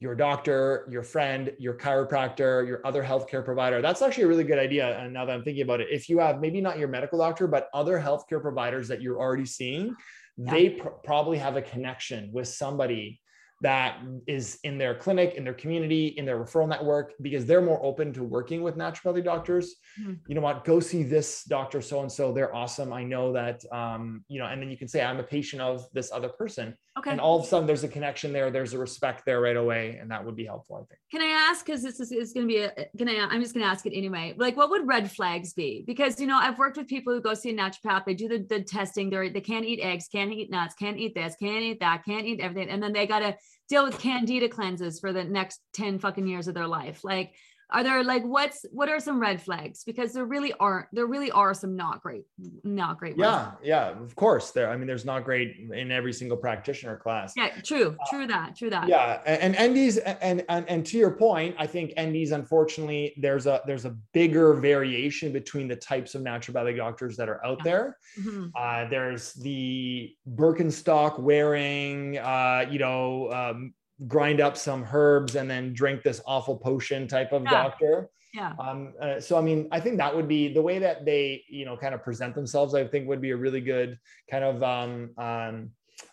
[0.03, 3.81] your doctor, your friend, your chiropractor, your other healthcare provider.
[3.81, 4.99] That's actually a really good idea.
[4.99, 7.47] And now that I'm thinking about it, if you have maybe not your medical doctor,
[7.47, 9.95] but other healthcare providers that you're already seeing,
[10.37, 10.51] yeah.
[10.51, 13.21] they pr- probably have a connection with somebody
[13.63, 17.83] that is in their clinic, in their community, in their referral network, because they're more
[17.85, 19.77] open to working with naturopathy doctors.
[20.01, 20.15] Mm-hmm.
[20.27, 20.65] You know what?
[20.65, 22.33] Go see this doctor so and so.
[22.33, 22.93] They're awesome.
[22.93, 23.63] I know that.
[23.73, 26.77] Um, you know, and then you can say, I'm a patient of this other person.
[26.99, 27.11] Okay.
[27.11, 28.51] And all of a sudden, there's a connection there.
[28.51, 30.77] There's a respect there right away, and that would be helpful.
[30.77, 31.01] I think.
[31.11, 31.65] Can I ask?
[31.65, 32.71] Because this is, is going to be a.
[32.99, 33.27] Can I?
[33.31, 34.35] I'm just going to ask it anyway.
[34.37, 35.85] Like, what would red flags be?
[35.87, 38.05] Because you know, I've worked with people who go see a naturopath.
[38.05, 39.09] They do the, the testing.
[39.09, 42.27] They they can't eat eggs, can't eat nuts, can't eat this, can't eat that, can't
[42.27, 43.37] eat everything, and then they got to
[43.69, 47.05] deal with candida cleanses for the next 10 fucking years of their life.
[47.05, 47.35] Like,
[47.71, 51.31] are there like what's what are some red flags because there really aren't there really
[51.31, 52.25] are some not great
[52.65, 53.59] not great yeah ones.
[53.63, 57.49] yeah of course there i mean there's not great in every single practitioner class yeah
[57.65, 61.11] true uh, true that true that yeah and, and NDs and, and and to your
[61.11, 66.23] point i think NDs unfortunately there's a there's a bigger variation between the types of
[66.23, 67.65] naturopathic doctors that are out yeah.
[67.65, 68.47] there mm-hmm.
[68.55, 73.73] uh, there's the birkenstock wearing uh, you know um,
[74.07, 77.51] grind up some herbs and then drink this awful potion type of yeah.
[77.51, 78.11] doctor.
[78.35, 78.55] Yeah.
[78.59, 81.67] Um, uh, so, I mean, I think that would be the way that they, you
[81.67, 83.99] know, kind of present themselves, I think would be a really good
[84.31, 85.71] kind of um, um,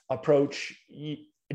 [0.09, 0.73] approach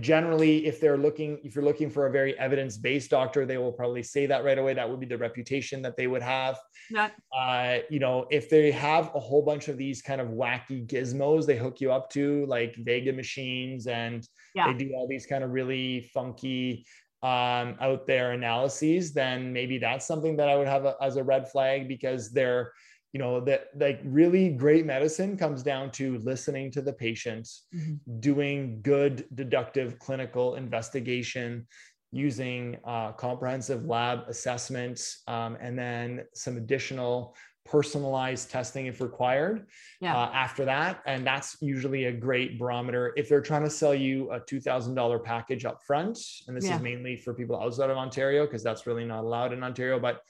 [0.00, 4.02] generally if they're looking if you're looking for a very evidence-based doctor they will probably
[4.02, 6.58] say that right away that would be the reputation that they would have
[6.90, 7.10] yeah.
[7.36, 11.46] uh, you know if they have a whole bunch of these kind of wacky gizmos
[11.46, 14.72] they hook you up to like vega machines and yeah.
[14.72, 16.86] they do all these kind of really funky
[17.22, 21.24] um, out there analyses then maybe that's something that i would have a, as a
[21.24, 22.72] red flag because they're
[23.14, 27.94] you know that like really great medicine comes down to listening to the patient mm-hmm.
[28.20, 31.66] doing good deductive clinical investigation
[32.10, 37.34] using uh, comprehensive lab assessments um, and then some additional
[37.64, 39.66] personalized testing if required
[40.00, 40.16] yeah.
[40.16, 44.30] uh, after that and that's usually a great barometer if they're trying to sell you
[44.32, 46.76] a $2000 package up front and this yeah.
[46.76, 50.20] is mainly for people outside of ontario because that's really not allowed in ontario but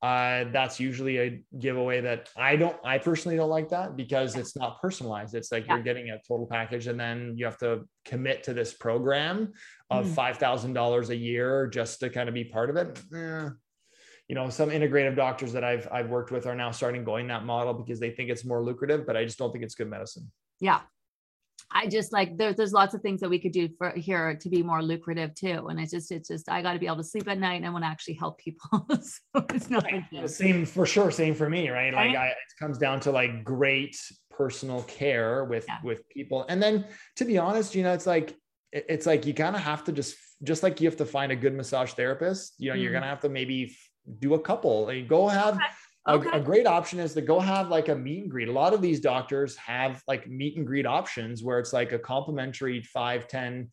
[0.00, 4.56] uh, that's usually a giveaway that I don't, I personally don't like that because it's
[4.56, 5.34] not personalized.
[5.34, 5.74] It's like yeah.
[5.74, 9.52] you're getting a total package and then you have to commit to this program
[9.90, 10.14] of mm.
[10.14, 13.02] $5,000 a year just to kind of be part of it.
[13.12, 13.48] Eh.
[14.28, 17.44] You know, some integrative doctors that I've, I've worked with are now starting going that
[17.44, 20.30] model because they think it's more lucrative, but I just don't think it's good medicine.
[20.60, 20.80] Yeah.
[21.70, 24.48] I just like there, there's lots of things that we could do for here to
[24.48, 25.68] be more lucrative too.
[25.68, 27.66] And it's just it's just I got to be able to sleep at night and
[27.66, 28.86] I want to actually help people.
[29.02, 30.30] so it's not right.
[30.30, 31.10] same for sure.
[31.10, 31.92] Same for me, right?
[31.92, 34.00] Like I, it comes down to like great
[34.30, 35.78] personal care with yeah.
[35.84, 36.46] with people.
[36.48, 38.34] And then to be honest, you know, it's like
[38.72, 41.36] it's like you kind of have to just just like you have to find a
[41.36, 42.54] good massage therapist.
[42.58, 42.82] You know, mm.
[42.82, 43.76] you're gonna have to maybe
[44.18, 44.86] do a couple.
[44.86, 45.58] Like go have.
[46.08, 46.30] Okay.
[46.30, 48.48] A, a, great option is to go have like a meet and greet.
[48.48, 51.98] A lot of these doctors have like meet and greet options where it's like a
[51.98, 53.70] complimentary 5, 10,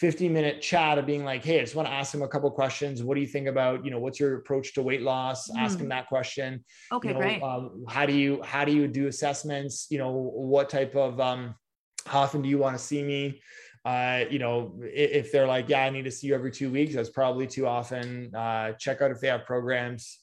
[0.00, 2.50] 15 minute chat of being like, hey, I just want to ask him a couple
[2.50, 3.02] questions.
[3.02, 5.50] What do you think about, you know, what's your approach to weight loss?
[5.50, 5.58] Mm.
[5.58, 6.64] Ask him that question.
[6.90, 7.42] Okay, you know, great.
[7.42, 9.88] Um, how do you how do you do assessments?
[9.90, 11.54] You know, what type of um,
[12.06, 13.42] how often do you want to see me?
[13.84, 16.94] Uh, you know, if, they're like, yeah, I need to see you every two weeks,
[16.94, 18.34] that's probably too often.
[18.34, 20.18] Uh, check out if they have programs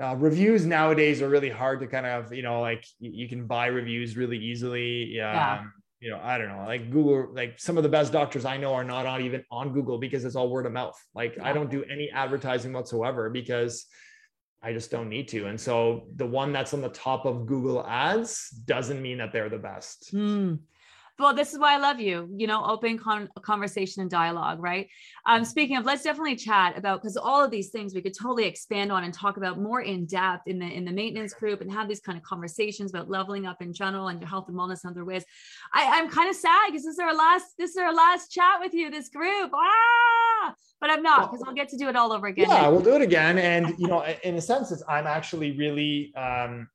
[0.00, 3.66] uh, reviews nowadays are really hard to kind of you know like you, can buy
[3.66, 5.60] reviews really easily yeah.
[5.60, 8.56] Um, you know i don't know like google like some of the best doctors i
[8.56, 11.48] know are not on even on google because it's all word of mouth like yeah.
[11.48, 13.86] i don't do any advertising whatsoever because
[14.62, 17.84] i just don't need to and so the one that's on the top of google
[17.86, 20.58] ads doesn't mean that they're the best mm
[21.18, 24.88] well this is why i love you you know open con- conversation and dialogue right?
[25.26, 28.44] Um speaking of let's definitely chat about because all of these things we could totally
[28.44, 31.70] expand on and talk about more in depth in the in the maintenance group and
[31.72, 34.84] have these kind of conversations about leveling up in general and your health and wellness
[34.84, 35.24] in other ways.
[35.72, 38.60] I, i'm kind of sad because this is our last this is our last chat
[38.60, 39.50] with you this group.
[39.54, 40.54] Ah!
[40.80, 42.46] But i'm not because i'll get to do it all over again.
[42.48, 43.38] Yeah we'll do it again.
[43.38, 46.68] And you know in a sense it's i'm actually really um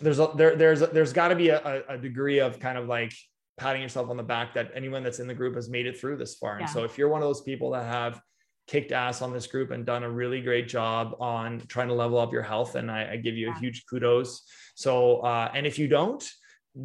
[0.00, 2.86] there's a there there's a, there's got to be a, a degree of kind of
[2.86, 3.12] like
[3.58, 6.16] patting yourself on the back that anyone that's in the group has made it through
[6.16, 6.56] this far.
[6.56, 6.62] Yeah.
[6.62, 8.20] And so if you're one of those people that have
[8.66, 12.18] kicked ass on this group and done a really great job on trying to level
[12.18, 13.56] up your health, and I, I give you yeah.
[13.56, 14.42] a huge kudos.
[14.74, 16.26] So, uh, and if you don't,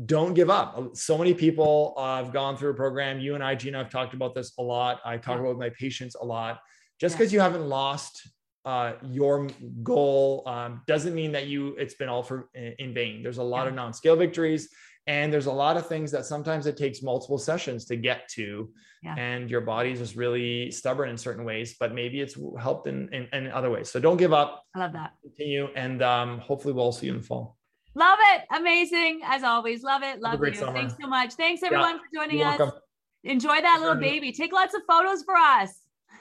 [0.06, 0.96] don't give up.
[0.96, 3.20] So many people uh, have gone through a program.
[3.20, 5.00] You and I, Gina, have talked about this a lot.
[5.06, 5.42] I talk yeah.
[5.42, 6.60] about my patients a lot.
[7.00, 8.28] Just because you haven't lost
[8.66, 9.48] uh, your
[9.84, 13.22] goal um, doesn't mean that you it's been all for in vain.
[13.22, 14.70] There's a lot of non-scale victories
[15.08, 18.70] and there's a lot of things that sometimes it takes multiple sessions to get to
[19.04, 19.16] yeah.
[19.18, 23.28] and your body's just really stubborn in certain ways but maybe it's helped in, in,
[23.34, 26.92] in other ways so don't give up i love that continue and um, hopefully we'll
[26.92, 27.58] see you in the fall
[27.96, 30.74] love it amazing as always love it love you summer.
[30.74, 31.98] thanks so much thanks everyone yeah.
[31.98, 32.80] for joining You're us welcome.
[33.24, 34.32] Enjoy that little baby.
[34.32, 35.74] Take lots of photos for us.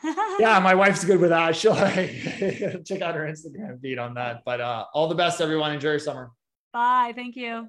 [0.38, 1.56] yeah, my wife's good with that.
[1.56, 1.74] She'll
[2.84, 4.42] check out her Instagram feed on that.
[4.44, 5.72] But uh, all the best, everyone.
[5.72, 6.30] Enjoy your summer.
[6.72, 7.12] Bye.
[7.14, 7.68] Thank you.